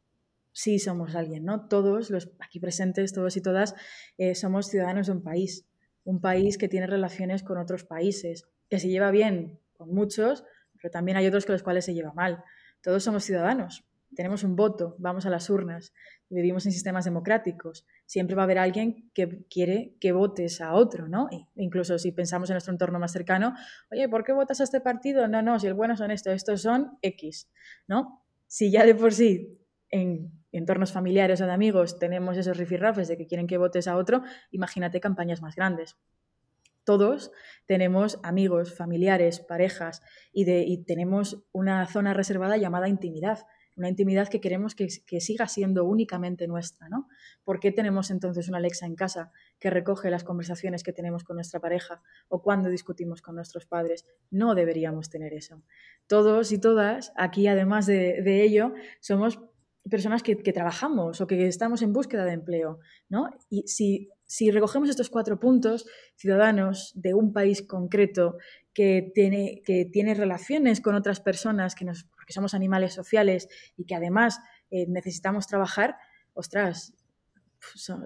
sí 0.54 0.78
somos 0.78 1.14
alguien, 1.14 1.44
¿no? 1.44 1.68
Todos 1.68 2.11
los 2.11 2.30
aquí 2.38 2.61
presentes, 2.61 3.12
todos 3.12 3.37
y 3.37 3.42
todas, 3.42 3.75
eh, 4.16 4.34
somos 4.34 4.68
ciudadanos 4.68 5.08
de 5.08 5.12
un 5.12 5.23
país, 5.23 5.66
un 6.04 6.20
país 6.20 6.56
que 6.56 6.68
tiene 6.68 6.87
relaciones 6.87 7.42
con 7.42 7.58
otros 7.58 7.84
países, 7.84 8.49
que 8.70 8.78
se 8.78 8.88
lleva 8.88 9.11
bien 9.11 9.58
con 9.75 9.92
muchos, 9.92 10.44
pero 10.80 10.90
también 10.90 11.18
hay 11.18 11.26
otros 11.26 11.44
con 11.44 11.52
los 11.54 11.62
cuales 11.62 11.84
se 11.84 11.92
lleva 11.92 12.14
mal. 12.14 12.42
Todos 12.80 13.02
somos 13.02 13.25
ciudadanos, 13.25 13.84
tenemos 14.14 14.44
un 14.44 14.54
voto, 14.54 14.94
vamos 14.99 15.26
a 15.26 15.30
las 15.30 15.50
urnas, 15.50 15.92
vivimos 16.28 16.66
en 16.66 16.73
sistemas 16.73 17.04
democráticos. 17.04 17.87
Siempre 18.06 18.37
va 18.37 18.42
a 18.42 18.44
haber 18.44 18.58
alguien 18.58 19.11
que 19.12 19.44
quiere 19.50 19.96
que 20.00 20.12
votes 20.12 20.61
a 20.61 20.75
otro, 20.75 21.08
¿no? 21.08 21.28
incluso 21.56 21.99
si 21.99 22.12
pensamos 22.12 22.49
en 22.50 22.54
nuestro 22.54 22.73
entorno 22.73 22.99
más 22.99 23.12
cercano, 23.12 23.54
oye, 23.90 24.08
¿por 24.08 24.25
qué 24.25 24.32
votas 24.32 24.61
a 24.61 24.64
este 24.64 24.80
partido? 24.80 25.26
No, 25.26 25.42
no, 25.42 25.58
si 25.58 25.66
el 25.66 25.75
bueno 25.75 25.96
son 25.96 26.11
estos, 26.11 26.34
estos 26.34 26.62
son 26.62 26.99
X, 27.02 27.50
¿no? 27.88 28.25
Si 28.46 28.70
ya 28.70 28.84
de 28.84 28.94
por 28.94 29.12
sí 29.12 29.58
en 29.90 30.30
entornos 30.58 30.92
familiares 30.92 31.40
o 31.40 31.46
de 31.46 31.52
amigos 31.52 31.99
tenemos 31.99 32.37
esos 32.37 32.56
rifirrafes 32.56 33.08
de 33.08 33.16
que 33.16 33.26
quieren 33.26 33.46
que 33.46 33.58
votes 33.58 33.88
a 33.88 33.96
otro, 33.96 34.23
imagínate 34.50 35.00
campañas 35.00 35.42
más 35.42 35.56
grandes. 35.56 35.96
Todos 36.84 37.32
tenemos 37.66 38.20
amigos, 38.23 38.75
familiares, 38.75 39.40
parejas 39.40 40.02
y, 40.32 40.44
de, 40.44 40.84
tenemos 40.87 41.42
una 41.52 41.87
zona 41.87 42.12
reservada 42.12 42.58
llamada 42.58 42.88
intimidad, 42.88 43.46
una 43.76 43.88
intimidad 43.88 44.28
que 44.28 44.40
queremos 44.40 44.75
que, 44.75 44.88
que, 45.06 45.20
siga 45.20 45.49
siendo 45.49 45.84
únicamente 45.84 46.46
nuestra, 46.46 46.88
¿no? 46.88 47.08
¿Por 47.42 47.58
qué 47.58 47.73
tenemos 47.73 48.11
entonces 48.11 48.49
una 48.49 48.58
Alexa 48.58 48.87
en 48.87 48.94
casa 48.94 49.32
que 49.58 49.70
recoge 49.70 50.11
las 50.11 50.25
conversaciones 50.25 50.84
que 50.84 50.92
tenemos 50.92 51.25
con 51.25 51.37
nuestra 51.37 51.58
pareja 51.58 52.02
o 52.28 52.42
cuando 52.42 52.68
discutimos 52.68 53.23
con 53.23 53.34
nuestros 53.34 53.66
padres? 53.66 54.06
No 54.30 54.54
deberíamos 54.54 55.08
tener 55.08 55.32
eso. 55.32 55.62
Todos 56.06 56.52
y 56.52 56.58
todas, 56.58 57.12
aquí 57.16 57.49
además 57.49 57.87
de, 57.87 58.23
de 58.23 58.42
ello, 58.42 58.75
somos 59.00 59.40
personas 59.91 60.23
que, 60.23 60.37
trabajamos 60.37 61.20
o 61.20 61.27
que 61.27 61.47
estamos 61.47 61.83
en 61.83 61.92
búsqueda 61.92 62.25
de 62.25 62.33
empleo, 62.33 62.81
¿no? 63.09 63.31
Y 63.51 63.68
si, 63.68 64.09
si, 64.27 64.51
recogemos 64.51 64.88
estos 64.88 65.11
cuatro 65.11 65.38
puntos, 65.38 65.87
ciudadanos 66.16 66.92
de 66.94 67.14
un 67.14 67.33
país 67.33 67.62
concreto 67.62 68.38
que 68.73 69.12
tiene, 69.14 69.62
que 69.64 69.85
tiene 69.85 70.14
relaciones 70.14 70.81
con 70.81 70.94
otras 70.94 71.20
personas, 71.20 71.75
que 71.75 71.85
nos, 71.85 72.05
porque 72.05 72.33
somos 72.33 72.55
animales 72.55 72.94
sociales 72.94 73.49
y 73.77 73.85
que 73.85 73.94
además 73.94 74.40
eh, 74.70 74.87
necesitamos 74.88 75.47
trabajar, 75.47 75.97
ostras, 76.33 76.94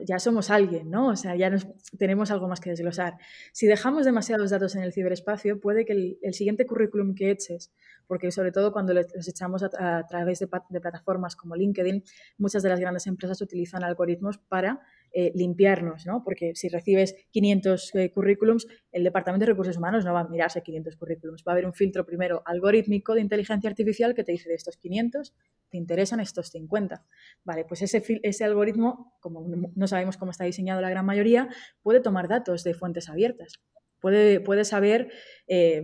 ya 0.07 0.19
somos 0.19 0.51
alguien, 0.51 0.91
¿no? 0.91 1.09
O 1.09 1.17
sea, 1.17 1.37
ya 1.37 1.51
tenemos 1.99 2.31
algo 2.31 2.49
más 2.49 2.61
que 2.61 2.71
desglosar. 2.71 3.15
Si 3.53 3.67
dejamos 3.67 4.05
demasiados 4.05 4.51
datos 4.51 4.75
en 4.77 4.83
el 4.83 4.93
ciberespacio, 4.93 5.61
puede 5.61 5.85
que 5.85 6.17
el, 6.23 6.35
siguiente 6.35 6.67
currículum 6.67 7.15
que 7.15 7.31
eches, 7.31 7.73
porque 8.07 8.31
sobre 8.31 8.53
todo 8.53 8.73
cuando 8.73 8.95
los 8.95 9.29
echamos 9.29 9.63
a, 9.63 10.07
través 10.07 10.39
de, 10.39 10.47
plataformas 10.47 11.37
como 11.37 11.57
LinkedIn, 11.57 12.05
muchas 12.39 12.63
de 12.63 12.69
las 12.69 12.81
grandes 12.81 13.07
empresas 13.07 13.41
utilizan 13.41 13.85
algoritmos 13.85 14.39
para 14.39 14.81
eh, 15.13 15.33
limpiarnos, 15.35 16.07
¿no? 16.07 16.23
Porque 16.23 16.55
si 16.55 16.69
recibes 16.69 17.15
500 17.31 17.95
eh, 17.95 18.11
currículums, 18.11 18.67
el 18.93 19.05
Departamento 19.05 19.47
de 19.47 19.53
Recursos 19.53 19.77
Humanos 19.77 20.05
no 20.05 20.13
va 20.13 20.21
a 20.21 20.29
mirarse 20.29 20.63
500 20.63 20.97
currículums. 20.97 21.45
Va 21.47 21.53
a 21.53 21.55
haber 21.55 21.67
un 21.67 21.73
filtro 21.73 22.05
primero 22.05 22.43
algorítmico 22.45 23.15
de 23.15 23.21
inteligencia 23.21 23.71
artificial 23.71 24.15
que 24.15 24.25
te 24.25 24.33
dice 24.33 24.49
de 24.49 24.55
estos 24.55 24.77
500, 24.77 25.35
te 25.71 25.77
interesan 25.77 26.21
estos 26.21 26.49
50. 26.51 27.05
Vale, 27.45 27.65
pues 27.65 27.83
ese, 27.83 28.03
ese 28.23 28.45
algoritmo, 28.45 29.17
como 29.21 29.47
no 29.75 29.87
sabemos 29.87 30.17
cómo 30.17 30.31
está 30.31 30.45
diseñado 30.45 30.81
la 30.81 30.91
gran 30.91 31.05
mayoría, 31.05 31.49
puede 31.83 32.01
tomar 32.01 32.29
datos 32.29 32.65
de 32.65 32.75
fuentes 32.75 33.09
abiertas. 33.09 33.61
Puede, 34.01 34.41
puede 34.41 34.65
saber 34.65 35.11
eh, 35.49 35.83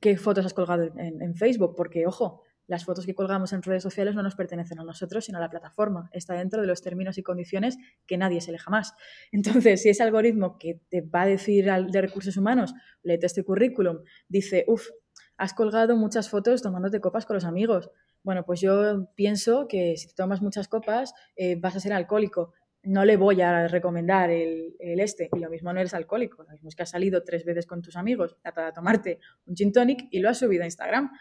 qué 0.00 0.16
fotos 0.16 0.44
has 0.44 0.54
colgado 0.54 0.92
en, 0.96 1.34
Facebook, 1.36 1.74
porque, 1.76 2.06
ojo, 2.06 2.42
las 2.66 2.84
fotos 2.84 3.06
que 3.06 3.14
colgamos 3.14 3.52
en 3.52 3.62
redes 3.62 3.82
sociales 3.82 4.14
no 4.14 4.22
nos 4.22 4.34
pertenecen 4.34 4.80
a 4.80 4.84
nosotros, 4.84 5.24
sino 5.24 5.38
a 5.38 5.40
la 5.40 5.48
plataforma. 5.48 6.10
Está 6.12 6.34
dentro 6.34 6.60
de 6.60 6.66
los 6.66 6.82
términos 6.82 7.18
y 7.18 7.22
condiciones 7.22 7.76
que 8.06 8.16
nadie 8.16 8.40
se 8.40 8.50
le 8.50 8.58
jamás. 8.58 8.94
Entonces, 9.30 9.82
si 9.82 9.90
ese 9.90 10.02
algoritmo 10.02 10.58
que 10.58 10.80
te 10.88 11.02
va 11.02 11.22
a 11.22 11.26
decir 11.26 11.66
de 11.66 12.00
recursos 12.00 12.36
humanos, 12.36 12.74
léete 13.02 13.26
este 13.26 13.44
currículum, 13.44 13.98
dice, 14.28 14.64
uff, 14.66 14.88
has 15.36 15.54
colgado 15.54 15.96
muchas 15.96 16.28
fotos 16.28 16.62
tomándote 16.62 17.00
copas 17.00 17.26
con 17.26 17.34
los 17.34 17.44
amigos. 17.44 17.90
Bueno, 18.22 18.44
pues 18.44 18.60
yo 18.60 19.08
pienso 19.14 19.66
que 19.68 19.96
si 19.96 20.08
te 20.08 20.14
tomas 20.14 20.42
muchas 20.42 20.68
copas 20.68 21.14
eh, 21.36 21.56
vas 21.56 21.76
a 21.76 21.80
ser 21.80 21.92
alcohólico. 21.92 22.52
No 22.84 23.04
le 23.04 23.16
voy 23.16 23.40
a 23.40 23.68
recomendar 23.68 24.30
el, 24.30 24.74
este. 24.80 25.30
Y 25.32 25.38
lo 25.38 25.48
mismo 25.50 25.72
no 25.72 25.78
eres 25.80 25.94
alcohólico. 25.94 26.42
Lo 26.42 26.50
mismo 26.50 26.68
es 26.68 26.74
que 26.74 26.82
has 26.82 26.90
salido 26.90 27.22
tres 27.22 27.44
veces 27.44 27.66
con 27.66 27.80
tus 27.80 27.96
amigos 27.96 28.36
a 28.42 28.72
tomarte 28.72 29.20
un 29.46 29.54
gin 29.54 29.72
tonic 29.72 30.08
y 30.10 30.18
lo 30.18 30.28
has 30.28 30.38
subido 30.38 30.62
a 30.62 30.66
Instagram 30.66 31.12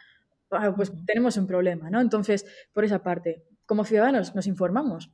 Ah, 0.52 0.74
pues 0.76 0.92
tenemos 1.06 1.38
un 1.38 1.48
problema, 1.48 1.90
¿no? 1.90 2.02
Entonces, 2.02 2.46
por 2.74 2.84
esa 2.84 3.02
parte, 3.02 3.44
como 3.66 3.86
ciudadanos 3.86 4.36
nos 4.36 4.48
informamos, 4.48 5.10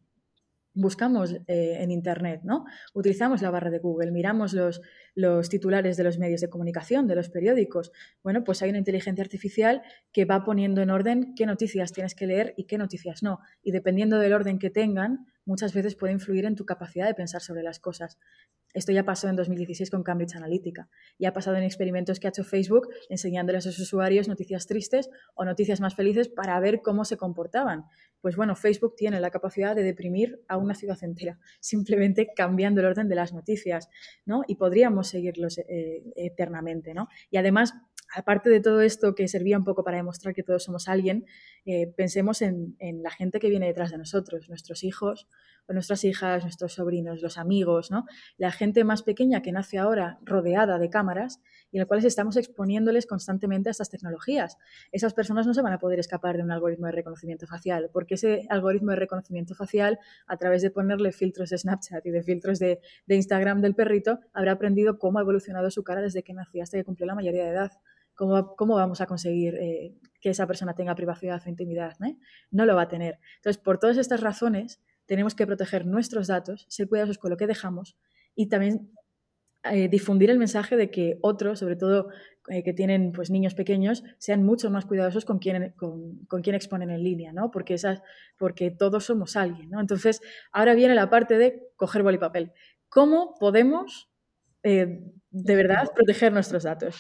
buscamos 0.78 1.34
eh, 1.48 1.78
en 1.80 1.92
Internet, 1.92 2.42
¿no? 2.44 2.66
Utilizamos 2.94 3.42
la 3.42 3.50
barra 3.50 3.70
de 3.70 3.80
Google, 3.80 4.12
miramos 4.12 4.54
los, 4.54 4.82
los 5.16 5.50
titulares 5.50 5.98
de 5.98 6.04
los 6.04 6.20
medios 6.20 6.42
de 6.42 6.50
comunicación, 6.50 7.08
de 7.08 7.16
los 7.16 7.30
periódicos. 7.30 7.92
Bueno, 8.24 8.44
pues 8.44 8.62
hay 8.62 8.70
una 8.70 8.78
inteligencia 8.78 9.24
artificial 9.24 9.82
que 10.12 10.26
va 10.26 10.44
poniendo 10.44 10.82
en 10.82 10.90
orden 10.90 11.34
qué 11.36 11.46
noticias 11.46 11.92
tienes 11.92 12.16
que 12.16 12.28
leer 12.28 12.54
y 12.58 12.66
qué 12.66 12.78
noticias 12.78 13.24
no. 13.24 13.40
Y 13.64 13.72
dependiendo 13.72 14.20
del 14.20 14.34
orden 14.34 14.60
que 14.60 14.70
tengan, 14.70 15.26
muchas 15.46 15.74
veces 15.74 15.96
puede 15.96 16.14
influir 16.14 16.46
en 16.46 16.56
tu 16.56 16.66
capacidad 16.66 17.08
de 17.08 17.14
pensar 17.14 17.42
sobre 17.42 17.64
las 17.64 17.80
cosas. 17.80 18.20
Esto 18.74 18.92
ya 18.92 19.06
pasó 19.06 19.28
en 19.28 19.36
2016 19.36 19.90
con 19.90 20.04
Cambridge 20.04 20.36
Analytica. 20.36 20.90
Ya 21.18 21.30
ha 21.30 21.34
pasado 21.34 21.56
en 21.58 21.64
experimentos 21.64 22.20
que 22.20 22.28
ha 22.28 22.30
hecho 22.30 22.44
Facebook 22.44 22.90
enseñándoles 23.10 23.66
a 23.66 23.72
sus 23.72 23.80
usuarios 23.80 24.28
noticias 24.28 24.68
tristes 24.68 25.10
o 25.34 25.46
noticias 25.46 25.82
más 25.82 25.96
felices 25.96 26.28
para 26.28 26.60
ver 26.60 26.82
cómo 26.84 27.06
se 27.06 27.18
comportaban. 27.18 27.86
Pues 28.28 28.36
bueno, 28.36 28.58
Facebook 28.58 28.98
tiene 28.98 29.22
la 29.22 29.32
capacidad 29.32 29.74
de 29.74 29.84
deprimir 29.84 30.44
a 30.50 30.58
una 30.58 30.76
ciudad 30.76 31.02
entera, 31.02 31.40
simplemente 31.62 32.34
cambiando 32.36 32.82
el 32.82 32.88
orden 32.88 33.08
de 33.08 33.16
las 33.16 33.32
noticias, 33.32 33.88
¿no? 34.26 34.42
Y 34.46 34.56
podríamos 34.56 35.08
seguirlos 35.08 35.60
eh, 35.60 36.04
eternamente, 36.18 36.94
¿no? 36.94 37.08
Y 37.30 37.38
además, 37.38 37.74
aparte 38.14 38.50
de 38.50 38.60
todo 38.60 38.82
esto 38.82 39.16
que 39.16 39.30
servía 39.30 39.58
un 39.58 39.64
poco 39.64 39.86
para 39.86 39.96
demostrar 39.96 40.34
que 40.34 40.44
todos 40.44 40.62
somos 40.62 40.90
alguien, 40.90 41.26
eh, 41.64 41.88
pensemos 41.96 42.42
en, 42.42 42.76
en 42.80 43.02
la 43.02 43.12
gente 43.12 43.40
que 43.40 43.50
viene 43.50 43.68
detrás 43.68 43.92
de 43.92 43.98
nosotros, 43.98 44.50
nuestros 44.50 44.84
hijos 44.84 45.30
nuestras 45.74 46.04
hijas, 46.04 46.44
nuestros 46.44 46.74
sobrinos, 46.74 47.22
los 47.22 47.38
amigos, 47.38 47.92
¿no? 47.92 48.06
La 48.38 48.52
gente 48.52 48.84
más 48.84 49.04
pequeña 49.04 49.42
que 49.42 49.52
nace 49.52 49.78
ahora 49.78 50.20
rodeada 50.24 50.80
de 50.80 50.90
cámaras 50.90 51.42
y 51.72 51.78
en 51.78 51.82
las 51.82 51.88
cuales 51.88 52.06
estamos 52.06 52.38
exponiéndoles 52.38 53.06
constantemente 53.06 53.70
a 53.70 53.72
estas 53.72 53.90
tecnologías. 53.90 54.58
Esas 54.92 55.14
personas 55.14 55.46
no 55.46 55.54
se 55.54 55.62
van 55.62 55.74
a 55.74 55.80
poder 55.80 56.00
escapar 56.00 56.38
de 56.38 56.44
un 56.44 56.52
algoritmo 56.52 56.86
de 56.88 56.94
reconocimiento 56.94 57.48
facial, 57.48 57.90
porque 57.92 58.16
ese 58.16 58.46
algoritmo 58.50 58.92
de 58.92 58.98
reconocimiento 58.98 59.56
facial, 59.56 60.00
a 60.28 60.38
través 60.38 60.62
de 60.62 60.72
ponerle 60.72 61.12
filtros 61.12 61.50
de 61.50 61.58
Snapchat 61.58 62.06
y 62.06 62.12
de 62.12 62.24
filtros 62.24 62.60
de, 62.60 62.80
Instagram 63.08 63.62
del 63.62 63.76
perrito, 63.76 64.20
habrá 64.34 64.54
aprendido 64.54 65.00
cómo 65.00 65.20
ha 65.20 65.22
evolucionado 65.22 65.70
su 65.72 65.84
cara 65.84 66.02
desde 66.02 66.24
que 66.24 66.34
nació 66.34 66.64
hasta 66.64 66.78
que 66.78 66.84
cumplió 66.84 67.08
la 67.08 67.16
mayoría 67.16 67.44
de 67.44 67.50
edad. 67.50 67.72
¿Cómo, 68.16 68.56
cómo 68.56 68.76
vamos 68.76 69.02
a 69.02 69.06
conseguir 69.06 69.56
eh, 69.56 69.94
que 70.22 70.30
esa 70.30 70.48
persona 70.48 70.74
tenga 70.74 70.96
privacidad 70.96 71.42
o 71.46 71.50
intimidad? 71.50 71.96
No 72.50 72.66
lo 72.66 72.76
va 72.76 72.84
a 72.84 72.88
tener. 72.88 73.20
Entonces, 73.36 73.62
por 73.62 73.78
todas 73.78 73.98
estas 73.98 74.22
razones, 74.22 74.82
tenemos 75.08 75.34
que 75.34 75.48
proteger 75.48 75.88
nuestros 75.88 76.28
datos, 76.28 76.66
ser 76.70 76.88
cuidadosos 76.88 77.18
con 77.18 77.32
lo 77.32 77.38
que 77.38 77.48
dejamos 77.48 77.98
y 78.36 78.48
también 78.48 78.92
eh, 79.64 79.90
difundir 79.90 80.30
el 80.30 80.38
mensaje 80.38 80.78
de 80.78 80.92
que 80.92 81.18
otros, 81.22 81.60
sobre 81.60 81.76
todo 81.76 82.10
eh, 82.50 82.64
que 82.64 82.74
tienen 82.74 83.12
pues, 83.12 83.30
niños 83.30 83.56
pequeños, 83.56 84.04
sean 84.18 84.44
mucho 84.44 84.70
más 84.70 84.86
cuidadosos 84.86 85.26
con 85.26 85.40
quién, 85.40 85.74
con, 85.76 86.20
con 86.28 86.42
quién 86.42 86.56
exponen 86.56 86.90
en 86.92 87.04
línea, 87.04 87.34
¿no? 87.34 87.52
porque, 87.52 87.74
esas, 87.74 88.02
porque 88.38 88.72
todos 88.72 89.06
somos 89.06 89.36
alguien. 89.36 89.70
¿no? 89.70 89.82
Entonces, 89.82 90.22
ahora 90.52 90.76
viene 90.76 90.96
la 90.96 91.10
parte 91.10 91.38
de 91.38 91.64
coger 91.76 92.04
boli 92.04 92.18
y 92.18 92.20
papel. 92.20 92.52
¿Cómo 92.88 93.36
podemos 93.40 94.10
eh, 94.64 95.02
de 95.32 95.56
verdad 95.56 95.90
proteger 95.94 96.32
nuestros 96.32 96.64
datos? 96.64 96.96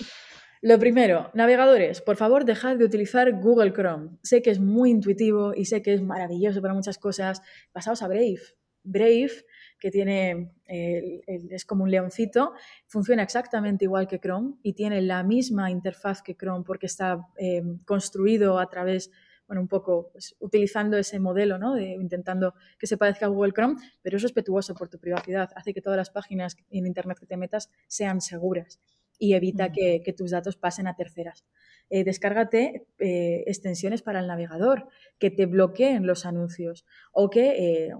Lo 0.61 0.79
primero, 0.79 1.29
navegadores, 1.35 2.01
por 2.01 2.15
favor, 2.15 2.43
dejad 2.43 2.77
de 2.77 2.85
utilizar 2.85 3.31
Google 3.39 3.73
Chrome. 3.73 4.17
Sé 4.23 4.41
que 4.41 4.49
es 4.49 4.59
muy 4.59 4.89
intuitivo 4.89 5.53
y 5.53 5.65
sé 5.65 5.83
que 5.83 5.93
es 5.93 6.01
maravilloso 6.01 6.61
para 6.61 6.73
muchas 6.73 6.97
cosas. 6.97 7.41
Pasaos 7.71 8.01
a 8.01 8.07
Brave. 8.07 8.39
Brave 8.83 9.31
que 9.79 9.91
tiene, 9.91 10.53
es 10.65 11.65
como 11.65 11.83
un 11.83 11.91
leoncito, 11.91 12.53
funciona 12.87 13.21
exactamente 13.21 13.85
igual 13.85 14.07
que 14.07 14.19
Chrome 14.19 14.55
y 14.63 14.73
tiene 14.73 15.01
la 15.01 15.23
misma 15.23 15.69
interfaz 15.69 16.23
que 16.23 16.35
Chrome 16.35 16.63
porque 16.65 16.87
está 16.87 17.27
eh, 17.37 17.61
construido 17.85 18.57
a 18.57 18.67
través, 18.69 19.11
bueno, 19.45 19.61
un 19.61 19.67
poco 19.67 20.09
pues, 20.13 20.35
utilizando 20.39 20.97
ese 20.97 21.19
modelo, 21.19 21.59
¿no? 21.59 21.77
Intentando 21.77 22.55
que 22.79 22.87
se 22.87 22.97
parezca 22.97 23.27
a 23.27 23.29
Google 23.29 23.51
Chrome, 23.51 23.75
pero 24.01 24.17
es 24.17 24.23
respetuoso 24.23 24.73
por 24.73 24.89
tu 24.89 24.97
privacidad, 24.97 25.51
hace 25.55 25.73
que 25.73 25.81
todas 25.81 25.97
las 25.97 26.09
páginas 26.09 26.55
en 26.71 26.87
Internet 26.87 27.19
que 27.19 27.27
te 27.27 27.37
metas 27.37 27.69
sean 27.87 28.21
seguras 28.21 28.79
y 29.17 29.34
evita 29.34 29.71
que, 29.71 30.13
tus 30.17 30.32
datos 30.32 30.58
pasen 30.58 30.88
a 30.88 30.95
terceras. 30.95 31.45
Eh, 31.89 32.03
descárgate 32.03 32.86
eh, 32.99 33.43
extensiones 33.47 34.01
para 34.01 34.19
el 34.19 34.27
navegador 34.27 34.89
que 35.19 35.32
te 35.32 35.45
bloqueen 35.45 36.06
los 36.06 36.25
anuncios 36.25 36.86
o 37.13 37.30
que 37.30 37.93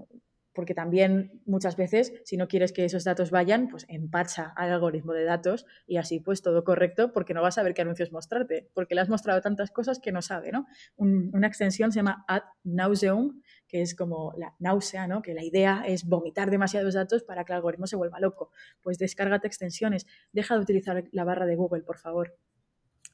porque 0.58 0.74
también 0.74 1.40
muchas 1.46 1.76
veces, 1.76 2.12
si 2.24 2.36
no 2.36 2.48
quieres 2.48 2.72
que 2.72 2.84
esos 2.84 3.04
datos 3.04 3.30
vayan, 3.30 3.68
pues 3.68 3.86
empacha 3.88 4.52
al 4.56 4.72
algoritmo 4.72 5.12
de 5.12 5.22
datos 5.22 5.66
y 5.86 5.98
así 5.98 6.18
pues 6.18 6.42
todo 6.42 6.64
correcto, 6.64 7.12
porque 7.12 7.32
no 7.32 7.42
vas 7.42 7.58
a 7.58 7.62
ver 7.62 7.74
qué 7.74 7.82
anuncios 7.82 8.10
mostrarte, 8.10 8.68
porque 8.74 8.96
le 8.96 9.02
has 9.02 9.08
mostrado 9.08 9.40
tantas 9.40 9.70
cosas 9.70 10.00
que 10.00 10.10
no 10.10 10.20
sabe, 10.20 10.50
¿no? 10.50 10.66
una 10.96 11.46
extensión 11.46 11.92
se 11.92 12.00
llama 12.00 12.24
ad 12.26 12.42
nauseum, 12.64 13.40
que 13.68 13.82
es 13.82 13.94
como 13.94 14.32
la 14.36 14.56
náusea, 14.58 15.06
¿no? 15.06 15.22
Que 15.22 15.34
la 15.34 15.44
idea 15.44 15.84
es 15.86 16.04
vomitar 16.04 16.50
demasiados 16.50 16.94
datos 16.94 17.22
para 17.22 17.44
que 17.44 17.52
el 17.52 17.56
algoritmo 17.56 17.86
se 17.86 17.96
vuelva 17.96 18.18
loco. 18.18 18.50
Pues 18.80 18.98
descárgate 18.98 19.46
extensiones, 19.46 20.06
deja 20.32 20.54
de 20.54 20.60
utilizar 20.60 21.04
la 21.12 21.24
barra 21.24 21.46
de 21.46 21.54
Google, 21.54 21.82
por 21.82 21.98
favor. 21.98 22.36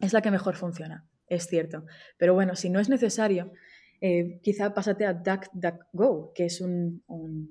Es 0.00 0.12
la 0.12 0.22
que 0.22 0.30
mejor 0.30 0.56
funciona, 0.56 1.06
es 1.26 1.46
cierto. 1.46 1.84
Pero 2.16 2.34
bueno, 2.34 2.54
si 2.56 2.70
no 2.70 2.80
es 2.80 2.88
necesario, 2.88 3.52
eh, 4.00 4.38
quizá 4.42 4.74
pásate 4.74 5.06
a 5.06 5.14
DuckDuckGo, 5.14 6.32
que 6.34 6.44
es 6.44 6.60
un, 6.60 7.02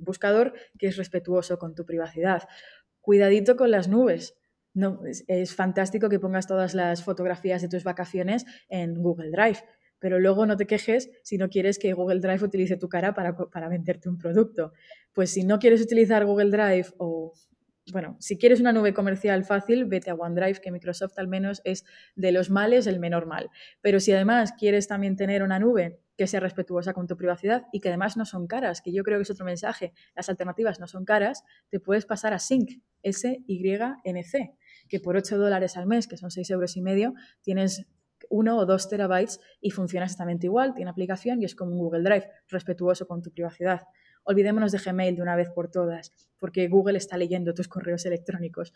buscador 0.01 0.53
que 0.77 0.87
es 0.87 0.97
respetuoso 0.97 1.57
con 1.57 1.73
tu 1.75 1.85
privacidad. 1.85 2.43
Cuidadito 3.01 3.55
con 3.55 3.71
las 3.71 3.87
nubes. 3.87 4.35
No, 4.75 5.01
es, 5.05 5.55
fantástico 5.55 6.09
que 6.09 6.19
pongas 6.19 6.47
todas 6.47 6.73
las 6.73 7.03
fotografías 7.03 7.61
de 7.61 7.69
tus 7.69 7.83
vacaciones 7.83 8.45
en 8.69 8.95
Google 8.95 9.29
Drive, 9.29 9.59
pero 10.03 10.19
luego 10.19 10.45
no 10.45 10.57
te 10.57 10.67
quejes 10.67 11.09
si 11.23 11.37
no 11.37 11.47
quieres 11.47 11.79
que 11.79 11.93
Google 11.93 12.19
Drive 12.19 12.43
utilice 12.43 12.75
tu 12.75 12.89
cara 12.89 13.13
para, 13.13 13.37
para 13.37 13.69
venderte 13.69 14.09
un 14.09 14.17
producto. 14.17 14.73
Pues 15.13 15.29
si 15.29 15.45
no 15.45 15.59
quieres 15.59 15.81
utilizar 15.81 16.25
Google 16.25 16.51
Drive 16.51 16.87
o 16.97 17.31
bueno, 17.93 18.17
si 18.19 18.37
quieres 18.37 18.59
una 18.59 18.73
nube 18.73 18.93
comercial 18.93 19.45
fácil, 19.45 19.85
vete 19.85 20.09
a 20.09 20.15
OneDrive, 20.15 20.59
que 20.59 20.71
Microsoft 20.71 21.17
al 21.19 21.29
menos 21.29 21.61
es 21.63 21.85
de 22.17 22.33
los 22.33 22.49
males 22.49 22.85
el 22.85 22.99
menor 22.99 23.27
mal. 23.27 23.49
Pero 23.79 24.01
si 24.01 24.11
además 24.11 24.51
quieres 24.59 24.89
también 24.89 25.15
tener 25.15 25.41
una 25.41 25.57
nube 25.57 26.01
que 26.17 26.27
sea 26.27 26.41
respetuosa 26.41 26.91
con 26.91 27.07
tu 27.07 27.15
privacidad 27.15 27.67
y 27.71 27.79
que 27.79 27.87
además 27.87 28.17
no 28.17 28.25
son 28.25 28.45
caras, 28.45 28.81
que 28.81 28.91
yo 28.91 29.03
creo 29.03 29.19
que 29.19 29.23
es 29.23 29.31
otro 29.31 29.45
mensaje, 29.45 29.93
las 30.17 30.27
alternativas 30.27 30.81
no 30.81 30.87
son 30.87 31.05
caras, 31.05 31.45
te 31.69 31.79
puedes 31.79 32.05
pasar 32.05 32.33
a 32.33 32.39
Sync, 32.39 32.71
S-Y-N-C, 33.03 34.53
que 34.89 34.99
por 34.99 35.15
8 35.15 35.37
dólares 35.37 35.77
al 35.77 35.87
mes, 35.87 36.09
que 36.09 36.17
son 36.17 36.29
6 36.29 36.49
euros 36.49 36.75
y 36.75 36.81
medio, 36.81 37.13
tienes 37.41 37.87
uno 38.29 38.57
o 38.57 38.65
dos 38.65 38.89
terabytes 38.89 39.39
y 39.61 39.71
funciona 39.71 40.05
exactamente 40.05 40.47
igual, 40.47 40.73
tiene 40.73 40.91
aplicación 40.91 41.41
y 41.41 41.45
es 41.45 41.55
como 41.55 41.71
un 41.71 41.79
Google 41.79 42.03
Drive, 42.03 42.29
respetuoso 42.47 43.07
con 43.07 43.21
tu 43.21 43.31
privacidad 43.31 43.81
olvidémonos 44.23 44.71
de 44.71 44.79
Gmail 44.79 45.15
de 45.15 45.21
una 45.21 45.35
vez 45.35 45.49
por 45.49 45.69
todas, 45.69 46.11
porque 46.39 46.67
Google 46.67 46.97
está 46.97 47.17
leyendo 47.17 47.53
tus 47.53 47.67
correos 47.67 48.05
electrónicos. 48.05 48.73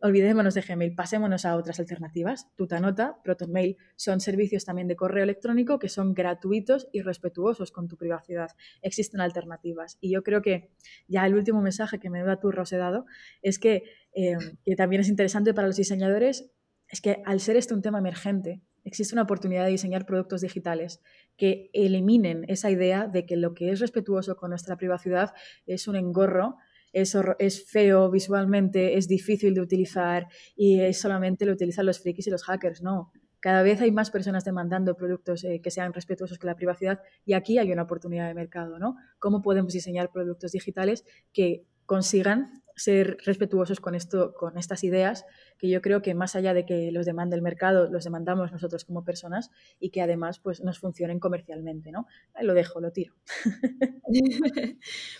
Olvidémonos 0.00 0.54
de 0.54 0.62
Gmail, 0.62 0.94
pasémonos 0.94 1.44
a 1.44 1.56
otras 1.56 1.80
alternativas. 1.80 2.48
Tutanota, 2.56 3.18
ProtonMail 3.24 3.76
son 3.96 4.20
servicios 4.20 4.64
también 4.64 4.88
de 4.88 4.96
correo 4.96 5.24
electrónico 5.24 5.78
que 5.78 5.88
son 5.88 6.14
gratuitos 6.14 6.88
y 6.92 7.02
respetuosos 7.02 7.72
con 7.72 7.88
tu 7.88 7.96
privacidad. 7.96 8.50
Existen 8.82 9.20
alternativas. 9.20 9.98
Y 10.00 10.12
yo 10.12 10.22
creo 10.22 10.42
que 10.42 10.70
ya 11.06 11.26
el 11.26 11.34
último 11.34 11.60
mensaje 11.60 11.98
que 11.98 12.10
me 12.10 12.22
da 12.22 12.38
tu 12.38 12.50
he 12.50 12.76
dado 12.76 13.06
es 13.42 13.58
que, 13.58 13.84
eh, 14.12 14.36
que 14.64 14.76
también 14.76 15.00
es 15.00 15.08
interesante 15.08 15.54
para 15.54 15.66
los 15.66 15.76
diseñadores, 15.76 16.50
es 16.90 17.00
que 17.00 17.22
al 17.26 17.40
ser 17.40 17.56
esto 17.56 17.74
un 17.74 17.82
tema 17.82 17.98
emergente, 17.98 18.62
existe 18.88 19.14
una 19.14 19.22
oportunidad 19.22 19.64
de 19.64 19.70
diseñar 19.70 20.06
productos 20.06 20.40
digitales 20.40 21.00
que 21.36 21.70
eliminen 21.72 22.44
esa 22.48 22.70
idea 22.70 23.06
de 23.06 23.24
que 23.26 23.36
lo 23.36 23.54
que 23.54 23.70
es 23.70 23.80
respetuoso 23.80 24.36
con 24.36 24.50
nuestra 24.50 24.76
privacidad 24.76 25.32
es 25.66 25.86
un 25.86 25.96
engorro, 25.96 26.56
es, 26.92 27.16
es 27.38 27.70
feo 27.70 28.10
visualmente, 28.10 28.96
es 28.96 29.06
difícil 29.08 29.54
de 29.54 29.60
utilizar 29.60 30.26
y 30.56 30.80
es 30.80 31.00
solamente 31.00 31.46
lo 31.46 31.52
utilizan 31.52 31.86
los 31.86 32.00
frikis 32.00 32.26
y 32.26 32.30
los 32.30 32.44
hackers. 32.44 32.82
No, 32.82 33.12
cada 33.40 33.62
vez 33.62 33.80
hay 33.80 33.92
más 33.92 34.10
personas 34.10 34.44
demandando 34.44 34.96
productos 34.96 35.44
eh, 35.44 35.60
que 35.62 35.70
sean 35.70 35.92
respetuosos 35.92 36.38
con 36.38 36.48
la 36.48 36.56
privacidad 36.56 37.00
y 37.24 37.34
aquí 37.34 37.58
hay 37.58 37.70
una 37.70 37.82
oportunidad 37.82 38.26
de 38.26 38.34
mercado, 38.34 38.78
¿no? 38.78 38.96
¿Cómo 39.18 39.42
podemos 39.42 39.72
diseñar 39.72 40.10
productos 40.10 40.52
digitales 40.52 41.04
que 41.32 41.64
consigan 41.86 42.62
ser 42.78 43.18
respetuosos 43.24 43.80
con, 43.80 43.94
esto, 43.94 44.32
con 44.34 44.56
estas 44.58 44.84
ideas, 44.84 45.26
que 45.58 45.68
yo 45.68 45.82
creo 45.82 46.02
que 46.02 46.14
más 46.14 46.36
allá 46.36 46.54
de 46.54 46.64
que 46.64 46.90
los 46.92 47.06
demande 47.06 47.36
el 47.36 47.42
mercado, 47.42 47.90
los 47.90 48.04
demandamos 48.04 48.52
nosotros 48.52 48.84
como 48.84 49.04
personas 49.04 49.50
y 49.80 49.90
que 49.90 50.02
además 50.02 50.38
pues, 50.38 50.62
nos 50.62 50.78
funcionen 50.78 51.20
comercialmente. 51.20 51.92
¿no? 51.92 52.06
lo 52.40 52.54
dejo, 52.54 52.80
lo 52.80 52.92
tiro. 52.92 53.14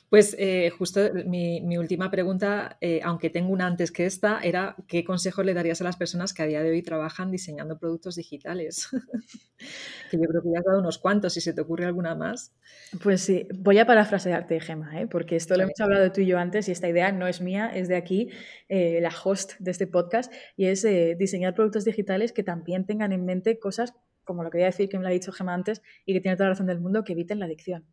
Pues 0.09 0.35
eh, 0.39 0.71
justo 0.71 1.01
mi, 1.27 1.77
última 1.77 2.11
pregunta, 2.11 2.79
eh, 2.81 3.01
aunque 3.05 3.29
tengo 3.29 3.53
una 3.53 3.67
antes 3.67 3.93
que 3.93 4.07
esta, 4.07 4.41
era 4.41 4.75
¿qué 4.87 5.05
consejo 5.05 5.43
le 5.43 5.53
darías 5.53 5.83
a 5.83 5.85
las 5.85 5.97
personas 5.97 6.33
que 6.33 6.43
a 6.43 6.47
día 6.47 6.63
de 6.63 6.71
hoy 6.71 6.83
trabajan 6.83 7.31
diseñando 7.31 7.79
productos 7.79 8.17
digitales? 8.17 8.89
que 10.11 10.17
yo 10.17 10.23
creo 10.23 10.43
que 10.43 10.51
ya 10.51 10.61
has 10.61 10.65
dado 10.65 10.81
unos 10.81 10.97
cuantos, 10.97 11.35
si 11.35 11.43
se 11.43 11.53
te 11.53 11.61
ocurre 11.61 11.85
alguna 11.85 12.15
más. 12.15 12.55
Pues 13.03 13.21
sí, 13.21 13.47
voy 13.55 13.79
a 13.79 13.87
parafrasearte, 13.87 14.61
Gemma, 14.61 14.99
¿eh? 14.99 15.07
porque 15.07 15.37
esto 15.37 15.57
lo 15.57 15.65
hemos 15.65 15.79
hablado 15.81 16.11
tú 16.11 16.23
y 16.23 16.27
yo 16.27 16.39
antes 16.39 16.69
y 16.69 16.73
esta 16.73 16.89
idea 16.89 17.13
no 17.13 17.27
es 17.27 17.43
mía, 17.43 17.48
es 17.57 17.89
de 17.89 17.97
aquí, 17.97 18.31
eh, 18.69 19.01
la 19.01 19.11
host 19.11 19.55
de 19.59 19.71
este 19.71 19.87
podcast, 19.87 20.33
y 20.57 20.67
es 20.67 20.85
eh, 20.85 21.17
diseñar 21.19 21.55
productos 21.55 21.85
digitales 21.85 22.33
que 22.33 22.43
también 22.43 22.87
tengan 22.87 23.13
en 23.13 23.25
mente 23.25 23.59
cosas 23.59 23.95
como 24.25 24.45
lo 24.45 24.51
que 24.51 24.59
voy 24.59 24.65
a 24.65 24.67
decir 24.67 24.91
que 24.91 24.99
me 24.99 25.05
lo 25.05 25.09
ha 25.09 25.13
dicho 25.13 25.33
Gemma 25.33 25.55
antes 25.55 25.83
y 26.05 26.13
que 26.13 26.21
tiene 26.21 26.37
toda 26.37 26.49
la 26.49 26.55
razón 26.55 26.67
del 26.67 26.81
mundo, 26.81 27.03
que 27.03 27.15
eviten 27.15 27.39
la 27.39 27.47
adicción. 27.47 27.87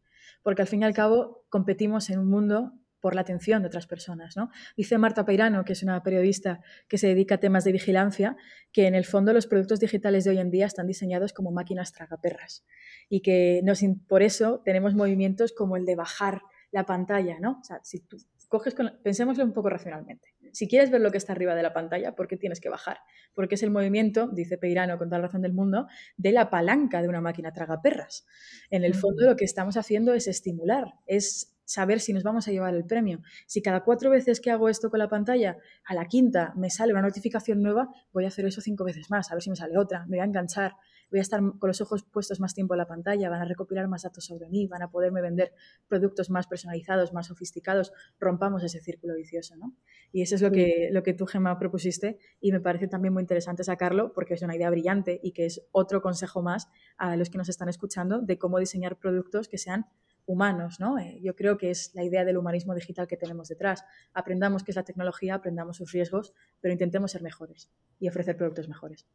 Porque 0.43 0.61
al 0.61 0.67
fin 0.67 0.81
y 0.81 0.85
al 0.85 0.93
cabo 0.93 1.45
competimos 1.49 2.09
en 2.09 2.19
un 2.19 2.27
mundo 2.27 2.73
por 3.05 3.13
la 3.13 3.21
atención 3.21 3.61
de 3.61 3.67
otras 3.67 3.85
personas. 3.85 4.35
¿no? 4.35 4.49
Dice 4.75 4.97
Marta 4.97 5.25
Peirano, 5.25 5.63
que 5.63 5.73
es 5.73 5.83
una 5.83 6.01
periodista 6.01 6.61
que 6.87 6.97
se 6.97 7.07
dedica 7.07 7.35
a 7.35 7.37
temas 7.37 7.63
de 7.63 7.71
vigilancia, 7.71 8.35
que 8.71 8.87
en 8.87 8.95
el 8.95 9.05
fondo 9.05 9.31
los 9.31 9.45
productos 9.45 9.79
digitales 9.79 10.23
de 10.23 10.31
hoy 10.31 10.39
en 10.39 10.49
día 10.49 10.65
están 10.65 10.87
diseñados 10.87 11.31
como 11.31 11.51
máquinas 11.51 11.93
tragaperras 11.93 12.65
y 13.07 13.21
que 13.21 13.63
por 14.07 14.23
eso 14.23 14.63
tenemos 14.65 14.95
movimientos 14.95 15.53
como 15.53 15.77
el 15.77 15.85
de 15.85 15.95
bajar 15.95 16.41
la 16.71 16.87
pantalla. 16.87 17.37
¿no? 17.39 17.59
O 17.61 17.63
sea, 17.63 17.79
si 17.83 17.99
tú 17.99 18.17
coges 18.47 18.75
pensémoslo 19.03 19.43
un 19.43 19.53
poco 19.53 19.69
racionalmente. 19.69 20.34
Si 20.51 20.67
quieres 20.67 20.89
ver 20.89 21.01
lo 21.01 21.12
que 21.12 21.17
está 21.17 21.34
arriba 21.34 21.55
de 21.55 21.63
la 21.63 21.73
pantalla, 21.73 22.15
¿por 22.15 22.27
qué 22.27 22.38
tienes 22.38 22.60
que 22.60 22.69
bajar? 22.69 22.99
Porque 23.34 23.55
es 23.55 23.63
el 23.63 23.71
movimiento, 23.71 24.27
dice 24.27 24.58
Peirano 24.58 24.97
con 24.97 25.10
toda 25.10 25.19
la 25.19 25.27
razón 25.27 25.41
del 25.41 25.53
mundo, 25.53 25.88
de 26.17 26.31
la 26.31 26.49
palanca 26.49 27.01
de 27.01 27.10
una 27.10 27.21
máquina 27.21 27.51
tragaperras. 27.51 28.25
En 28.69 28.84
el 28.84 28.95
fondo 28.95 29.25
lo 29.25 29.36
que 29.36 29.45
estamos 29.45 29.77
haciendo 29.77 30.13
es 30.13 30.27
estimular, 30.27 30.86
es 31.05 31.55
saber 31.65 31.99
si 31.99 32.13
nos 32.13 32.23
vamos 32.23 32.47
a 32.47 32.51
llevar 32.51 32.73
el 32.75 32.86
premio. 32.86 33.21
Si 33.47 33.62
cada 33.62 33.84
cuatro 33.84 34.10
veces 34.10 34.39
que 34.39 34.51
hago 34.51 34.69
esto 34.69 34.89
con 34.89 34.99
la 34.99 35.10
pantalla, 35.10 35.58
a 35.84 35.93
la 35.93 36.05
quinta 36.05 36.53
me 36.55 36.69
sale 36.69 36.93
una 36.93 37.01
notificación 37.01 37.62
nueva, 37.62 37.89
voy 38.13 38.25
a 38.25 38.29
hacer 38.29 38.45
eso 38.45 38.62
cinco 38.62 38.86
veces 38.86 39.10
más, 39.10 39.31
a 39.31 39.36
ver 39.36 39.43
si 39.43 39.49
me 39.49 39.55
sale 39.55 39.77
otra, 39.77 40.05
me 40.05 40.17
voy 40.17 40.19
a 40.19 40.25
enganchar. 40.25 40.73
Voy 41.09 41.19
a 41.19 41.21
estar 41.21 41.39
con 41.39 41.67
los 41.67 41.81
ojos 41.81 42.03
puestos 42.03 42.39
más 42.39 42.53
tiempo 42.53 42.73
en 42.73 42.79
la 42.79 42.87
pantalla, 42.87 43.29
van 43.29 43.41
a 43.41 43.45
recopilar 43.45 43.87
más 43.87 44.03
datos 44.03 44.25
sobre 44.25 44.49
mí, 44.49 44.67
van 44.67 44.81
a 44.81 44.91
poderme 44.91 45.21
vender 45.21 45.53
productos 45.87 46.29
más 46.29 46.47
personalizados, 46.47 47.13
más 47.13 47.27
sofisticados, 47.27 47.91
rompamos 48.19 48.63
ese 48.63 48.81
círculo 48.81 49.15
vicioso, 49.15 49.55
¿no? 49.55 49.75
Y 50.11 50.21
eso 50.21 50.35
es 50.35 50.41
lo 50.41 50.51
que, 50.51 50.89
lo 50.91 51.03
que 51.03 51.13
tú, 51.13 51.25
Gemma, 51.25 51.57
propusiste 51.59 52.19
y 52.39 52.51
me 52.51 52.59
parece 52.59 52.87
también 52.87 53.13
muy 53.13 53.21
interesante 53.21 53.63
sacarlo 53.63 54.13
porque 54.13 54.33
es 54.33 54.41
una 54.41 54.55
idea 54.55 54.69
brillante 54.69 55.19
y 55.21 55.31
que 55.31 55.45
es 55.45 55.67
otro 55.71 56.01
consejo 56.01 56.41
más 56.41 56.69
a 56.97 57.15
los 57.15 57.29
que 57.29 57.37
nos 57.37 57.49
están 57.49 57.69
escuchando 57.69 58.21
de 58.21 58.37
cómo 58.37 58.59
diseñar 58.59 58.97
productos 58.97 59.47
que 59.47 59.57
sean 59.57 59.85
humanos, 60.25 60.79
¿no? 60.79 60.97
Eh, 60.97 61.19
yo 61.21 61.35
creo 61.35 61.57
que 61.57 61.69
es 61.69 61.93
la 61.93 62.03
idea 62.03 62.25
del 62.25 62.37
humanismo 62.37 62.73
digital 62.73 63.07
que 63.07 63.17
tenemos 63.17 63.47
detrás. 63.47 63.85
Aprendamos 64.13 64.63
qué 64.63 64.71
es 64.71 64.75
la 64.75 64.83
tecnología, 64.83 65.35
aprendamos 65.35 65.77
sus 65.77 65.91
riesgos, 65.91 66.33
pero 66.61 66.71
intentemos 66.71 67.11
ser 67.11 67.21
mejores 67.21 67.69
y 67.99 68.07
ofrecer 68.07 68.35
productos 68.37 68.67
mejores. 68.67 69.05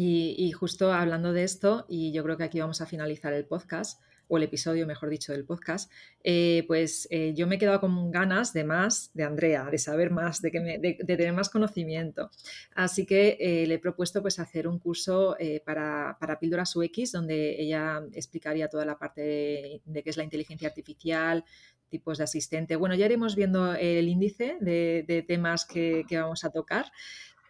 Y, 0.00 0.52
justo 0.52 0.92
hablando 0.92 1.32
de 1.32 1.42
esto, 1.42 1.84
y 1.88 2.12
yo 2.12 2.22
creo 2.22 2.36
que 2.36 2.44
aquí 2.44 2.60
vamos 2.60 2.80
a 2.80 2.86
finalizar 2.86 3.32
el 3.32 3.46
podcast, 3.46 4.00
o 4.28 4.36
el 4.36 4.44
episodio, 4.44 4.86
mejor 4.86 5.08
dicho, 5.08 5.32
del 5.32 5.44
podcast, 5.44 5.90
eh, 6.22 6.62
pues 6.68 7.08
eh, 7.10 7.32
yo 7.34 7.48
me 7.48 7.56
he 7.56 7.58
quedado 7.58 7.80
con 7.80 8.12
ganas 8.12 8.52
de 8.52 8.62
más 8.62 9.10
de 9.14 9.24
Andrea, 9.24 9.64
de 9.64 9.78
saber 9.78 10.10
más, 10.10 10.40
de, 10.40 10.52
que 10.52 10.60
de, 10.60 10.94
tener 11.04 11.32
más 11.32 11.48
conocimiento. 11.48 12.30
Así 12.76 13.06
que 13.06 13.38
eh, 13.40 13.66
le 13.66 13.74
he 13.74 13.78
propuesto 13.80 14.22
pues 14.22 14.38
hacer 14.38 14.68
un 14.68 14.78
curso 14.78 15.36
para, 15.64 16.16
para 16.20 16.38
Píldoras 16.38 16.76
UX, 16.76 17.10
donde 17.10 17.60
ella 17.60 18.02
explicaría 18.12 18.68
toda 18.68 18.84
la 18.84 18.98
parte 18.98 19.80
de, 19.84 20.02
qué 20.02 20.10
es 20.10 20.16
la 20.16 20.24
inteligencia 20.24 20.68
artificial, 20.68 21.44
tipos 21.88 22.18
de 22.18 22.24
asistente. 22.24 22.76
Bueno, 22.76 22.94
ya 22.94 23.06
iremos 23.06 23.34
viendo 23.34 23.74
el 23.74 24.08
índice 24.08 24.56
de, 24.60 25.24
temas 25.26 25.64
que, 25.64 26.04
vamos 26.10 26.44
a 26.44 26.50
tocar. 26.50 26.86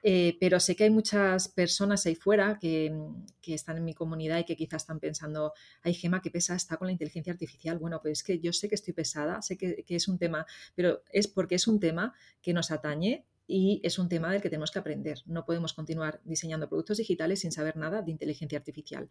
Eh, 0.02 0.37
pero 0.40 0.61
sé 0.61 0.76
que 0.76 0.84
hay 0.84 0.90
muchas 0.90 1.48
personas 1.48 2.06
ahí 2.06 2.14
fuera 2.14 2.54
mm, 2.54 3.24
que, 3.40 3.54
están 3.54 3.78
en 3.78 3.84
mi 3.84 3.94
comunidad 3.94 4.38
y 4.38 4.44
que 4.44 4.56
quizás 4.56 4.82
están 4.82 5.00
pensando, 5.00 5.52
ay 5.82 5.94
Gema, 5.94 6.22
qué 6.22 6.30
pesada 6.30 6.56
está 6.56 6.76
con 6.76 6.87
la 6.87 6.92
inteligencia 6.92 7.32
artificial. 7.32 7.78
Bueno, 7.78 8.00
pues 8.00 8.18
es 8.18 8.24
que 8.24 8.38
yo 8.40 8.52
sé 8.52 8.68
que 8.68 8.74
estoy 8.74 8.94
pesada, 8.94 9.42
sé 9.42 9.56
que, 9.56 9.84
es 9.88 10.08
un 10.08 10.18
tema, 10.18 10.46
pero 10.74 11.02
es 11.11 11.28
porque 11.28 11.56
es 11.56 11.66
un 11.66 11.80
tema 11.80 12.14
que 12.42 12.52
nos 12.52 12.70
atañe 12.70 13.24
y 13.50 13.80
es 13.82 13.98
un 13.98 14.11
tema 14.11 14.30
del 14.30 14.42
que 14.42 14.50
tenemos 14.50 14.70
que 14.70 14.78
aprender. 14.78 15.22
No 15.24 15.46
podemos 15.46 15.72
continuar 15.72 16.20
diseñando 16.24 16.68
productos 16.68 16.98
digitales 16.98 17.40
sin 17.40 17.50
saber 17.50 17.78
nada 17.78 18.02
de 18.02 18.11
inteligencia 18.11 18.58
artificial. 18.58 19.08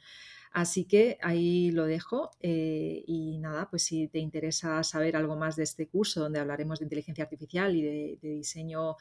Así 0.51 0.85
que 0.85 1.17
ahí 1.21 1.71
lo 1.71 1.85
dejo 1.85 2.29
eh, 2.41 3.03
y 3.07 3.39
nada, 3.39 3.67
pues 3.71 3.81
si 3.81 4.07
te 4.07 4.19
interesa 4.19 4.83
saber 4.83 5.15
algo 5.15 5.35
más 5.35 5.55
de 5.55 5.63
este 5.63 5.87
curso 5.87 6.21
donde 6.21 6.39
hablaremos 6.39 6.77
de 6.77 6.85
inteligencia 6.85 7.23
artificial 7.23 7.75
y 7.75 7.81
de 7.81 8.19
diseño 8.21 8.95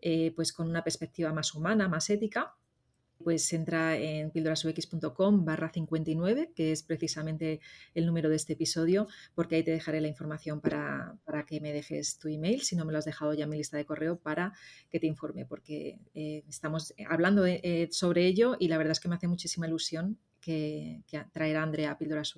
eh, 0.00 0.32
pues 0.34 0.52
con 0.52 0.68
una 0.68 0.84
perspectiva 0.84 1.32
más 1.32 1.54
humana, 1.54 1.88
más 1.88 2.10
ética, 2.10 2.54
pues 3.22 3.52
entra 3.52 3.96
en 3.96 4.30
pildorasux.com 4.30 5.44
barra 5.44 5.70
59, 5.72 6.52
que 6.54 6.72
es 6.72 6.82
precisamente 6.82 7.60
el 7.94 8.06
número 8.06 8.28
de 8.28 8.36
este 8.36 8.52
episodio, 8.52 9.08
porque 9.34 9.56
ahí 9.56 9.64
te 9.64 9.72
dejaré 9.72 10.00
la 10.00 10.08
información 10.08 10.60
para, 10.60 11.18
que 11.46 11.60
me 11.60 11.72
dejes 11.72 12.18
tu 12.18 12.28
email, 12.28 12.62
si 12.62 12.76
no 12.76 12.84
me 12.84 12.92
lo 12.92 12.98
has 12.98 13.04
dejado 13.04 13.34
ya 13.34 13.44
en 13.44 13.50
mi 13.50 13.56
lista 13.56 13.76
de 13.76 13.84
correo, 13.84 14.18
para 14.18 14.52
que 14.90 15.00
te 15.00 15.06
informe, 15.06 15.46
porque 15.46 15.98
eh, 16.14 16.44
estamos 16.48 16.94
hablando 17.08 17.44
eh, 17.44 17.88
sobre 17.90 18.26
ello 18.26 18.56
y 18.58 18.68
la 18.68 18.78
verdad 18.78 18.92
es 18.92 19.00
que 19.00 19.08
me 19.08 19.16
hace 19.16 19.28
muchísima 19.28 19.66
ilusión 19.66 20.18
que, 20.40 21.02
traerá 21.32 21.62
Andrea 21.62 21.90
a 21.90 21.98
Píldoras. 21.98 22.34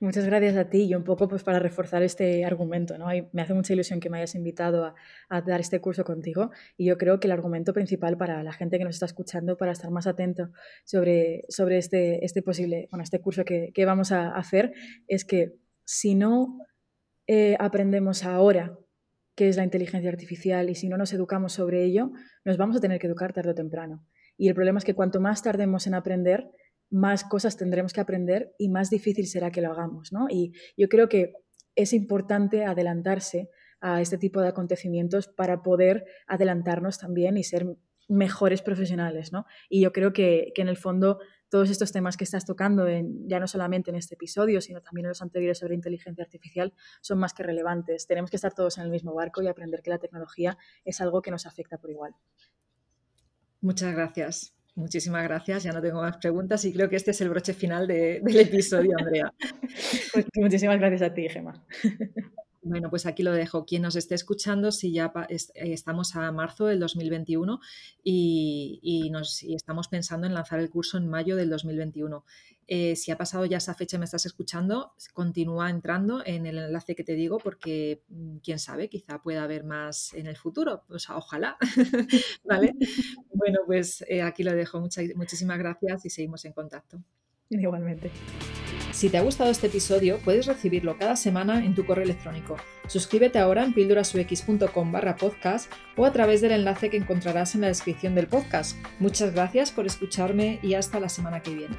Muchas 0.00 0.24
gracias 0.26 0.56
a 0.56 0.68
ti 0.68 0.84
y 0.84 0.94
un 0.94 1.04
poco 1.04 1.28
pues 1.28 1.42
para 1.42 1.58
reforzar 1.58 2.02
este 2.02 2.44
argumento. 2.44 2.98
¿no? 2.98 3.06
me 3.32 3.42
hace 3.42 3.54
mucha 3.54 3.72
ilusión 3.72 4.00
que 4.00 4.10
me 4.10 4.18
hayas 4.18 4.34
invitado 4.34 4.84
a, 5.28 5.40
dar 5.42 5.60
este 5.60 5.80
curso 5.80 6.04
contigo 6.04 6.50
y 6.76 6.86
yo 6.86 6.98
creo 6.98 7.20
que 7.20 7.28
el 7.28 7.32
argumento 7.32 7.72
principal 7.72 8.16
para 8.16 8.42
la 8.42 8.52
gente 8.52 8.78
que 8.78 8.84
nos 8.84 8.96
está 8.96 9.06
escuchando 9.06 9.56
para 9.56 9.72
estar 9.72 9.90
más 9.90 10.06
atento 10.06 10.50
sobre, 10.84 11.44
sobre 11.48 11.78
este, 11.78 12.24
este 12.24 12.42
posible, 12.42 12.88
bueno, 12.90 13.02
este 13.02 13.20
curso 13.20 13.44
que, 13.44 13.70
que 13.74 13.84
vamos 13.84 14.12
a 14.12 14.30
hacer 14.34 14.72
es 15.06 15.24
que 15.24 15.54
si 15.84 16.14
no 16.14 16.58
eh, 17.26 17.56
aprendemos 17.58 18.24
ahora 18.24 18.78
qué 19.34 19.48
es 19.48 19.56
la 19.56 19.64
inteligencia 19.64 20.10
artificial 20.10 20.70
y 20.70 20.74
si 20.74 20.88
no 20.88 20.96
nos 20.96 21.12
educamos 21.12 21.52
sobre 21.52 21.84
ello, 21.84 22.10
nos 22.44 22.56
vamos 22.56 22.76
a 22.76 22.80
tener 22.80 22.98
que 22.98 23.06
educar 23.06 23.32
tarde 23.32 23.50
o 23.50 23.54
temprano. 23.54 24.04
Y 24.36 24.48
el 24.48 24.54
problema 24.54 24.78
es 24.78 24.84
que 24.84 24.94
cuanto 24.94 25.20
más 25.20 25.42
tardemos 25.42 25.86
en 25.86 25.94
aprender, 25.94 26.50
más 26.90 27.24
cosas 27.24 27.56
tendremos 27.56 27.92
que 27.92 28.00
aprender 28.00 28.54
y 28.58 28.68
más 28.68 28.90
difícil 28.90 29.26
será 29.26 29.50
que 29.50 29.60
lo 29.60 29.72
hagamos. 29.72 30.12
¿no? 30.12 30.26
Y 30.28 30.52
yo 30.76 30.88
creo 30.88 31.08
que 31.08 31.34
es 31.74 31.92
importante 31.92 32.64
adelantarse 32.64 33.50
a 33.80 34.00
este 34.00 34.18
tipo 34.18 34.40
de 34.40 34.48
acontecimientos 34.48 35.28
para 35.28 35.62
poder 35.62 36.04
adelantarnos 36.26 36.98
también 36.98 37.36
y 37.36 37.44
ser 37.44 37.66
mejores 38.08 38.62
profesionales. 38.62 39.32
¿no? 39.32 39.46
Y 39.68 39.82
yo 39.82 39.92
creo 39.92 40.12
que, 40.12 40.52
en 40.56 40.68
el 40.68 40.76
fondo 40.76 41.18
todos 41.48 41.70
estos 41.70 41.92
temas 41.92 42.16
que 42.16 42.24
estás 42.24 42.44
tocando, 42.44 42.86
ya 43.26 43.38
no 43.38 43.46
solamente 43.46 43.90
en 43.90 43.96
este 43.96 44.14
episodio, 44.14 44.60
sino 44.60 44.80
también 44.82 45.06
en 45.06 45.10
los 45.10 45.22
anteriores 45.22 45.58
sobre 45.58 45.76
inteligencia 45.76 46.24
artificial, 46.24 46.74
son 47.00 47.18
más 47.18 47.34
que 47.34 47.44
relevantes. 47.44 48.08
Tenemos 48.08 48.30
que 48.30 48.36
estar 48.36 48.52
todos 48.52 48.78
en 48.78 48.84
el 48.84 48.90
mismo 48.90 49.14
barco 49.14 49.42
y 49.42 49.46
aprender 49.46 49.80
que 49.80 49.90
la 49.90 49.98
tecnología 49.98 50.58
es 50.84 51.00
algo 51.00 51.22
que 51.22 51.30
nos 51.30 51.46
afecta 51.46 51.78
por 51.78 51.90
igual. 51.90 52.14
Muchas 53.60 53.94
gracias. 53.94 54.56
Muchísimas 54.76 55.22
gracias, 55.24 55.62
ya 55.62 55.72
no 55.72 55.80
tengo 55.80 56.02
más 56.02 56.18
preguntas 56.18 56.62
y 56.66 56.72
creo 56.72 56.90
que 56.90 56.96
este 56.96 57.10
es 57.12 57.20
el 57.22 57.30
broche 57.30 57.54
final 57.54 57.86
del 57.86 58.36
episodio, 58.36 58.92
Andrea. 58.98 59.32
Pues 60.12 60.26
muchísimas 60.34 60.78
gracias 60.78 61.02
a 61.02 61.14
ti, 61.14 61.28
Gemma. 61.28 61.64
Bueno, 62.68 62.90
pues 62.90 63.06
aquí 63.06 63.22
lo 63.22 63.32
dejo. 63.32 63.64
Quien 63.64 63.82
nos 63.82 63.94
esté 63.94 64.16
escuchando, 64.16 64.72
si 64.72 64.92
ya 64.92 65.12
eh, 65.28 65.38
estamos 65.54 66.16
a 66.16 66.32
marzo 66.32 66.66
del 66.66 66.80
2021 66.80 67.60
y, 68.02 69.08
nos, 69.12 69.44
estamos 69.44 69.86
pensando 69.86 70.26
en 70.26 70.34
lanzar 70.34 70.58
el 70.58 70.68
curso 70.68 70.98
en 70.98 71.08
mayo 71.08 71.36
del 71.36 71.48
2021. 71.48 72.24
Eh, 72.68 72.96
si 72.96 73.12
ha 73.12 73.16
pasado 73.16 73.44
ya 73.44 73.58
esa 73.58 73.74
fecha 73.74 73.96
y 73.96 74.00
me 74.00 74.06
estás 74.06 74.26
escuchando, 74.26 74.94
continúa 75.12 75.70
entrando 75.70 76.22
en 76.26 76.46
el 76.46 76.58
enlace 76.58 76.96
que 76.96 77.04
te 77.04 77.14
digo 77.14 77.38
porque 77.38 78.02
mm, 78.08 78.38
quién 78.38 78.58
sabe, 78.58 78.88
quizá 78.88 79.22
pueda 79.22 79.44
haber 79.44 79.64
más 79.64 80.12
en 80.14 80.26
el 80.26 80.36
futuro. 80.36 80.84
O 80.88 80.98
sea, 80.98 81.16
ojalá. 81.16 81.56
¿Vale? 82.44 82.74
Bueno, 83.38 83.60
pues 83.66 84.02
eh, 84.08 84.22
aquí 84.22 84.42
lo 84.42 84.54
dejo. 84.54 84.80
Muchas, 84.80 85.04
muchísimas 85.14 85.58
gracias 85.58 86.06
y 86.06 86.10
seguimos 86.10 86.44
en 86.46 86.52
contacto. 86.54 87.02
Igualmente. 87.50 88.10
Si 88.92 89.10
te 89.10 89.18
ha 89.18 89.22
gustado 89.22 89.50
este 89.50 89.66
episodio, 89.66 90.18
puedes 90.24 90.46
recibirlo 90.46 90.96
cada 90.96 91.16
semana 91.16 91.62
en 91.64 91.74
tu 91.74 91.84
correo 91.84 92.04
electrónico. 92.04 92.56
Suscríbete 92.88 93.38
ahora 93.38 93.62
en 93.62 93.74
pildurasux.com 93.74 94.90
barra 94.90 95.16
podcast 95.16 95.70
o 95.98 96.06
a 96.06 96.12
través 96.12 96.40
del 96.40 96.52
enlace 96.52 96.88
que 96.88 96.96
encontrarás 96.96 97.54
en 97.54 97.60
la 97.60 97.66
descripción 97.66 98.14
del 98.14 98.26
podcast. 98.26 98.78
Muchas 98.98 99.34
gracias 99.34 99.70
por 99.70 99.84
escucharme 99.84 100.60
y 100.62 100.74
hasta 100.74 100.98
la 100.98 101.10
semana 101.10 101.42
que 101.42 101.54
viene. 101.54 101.76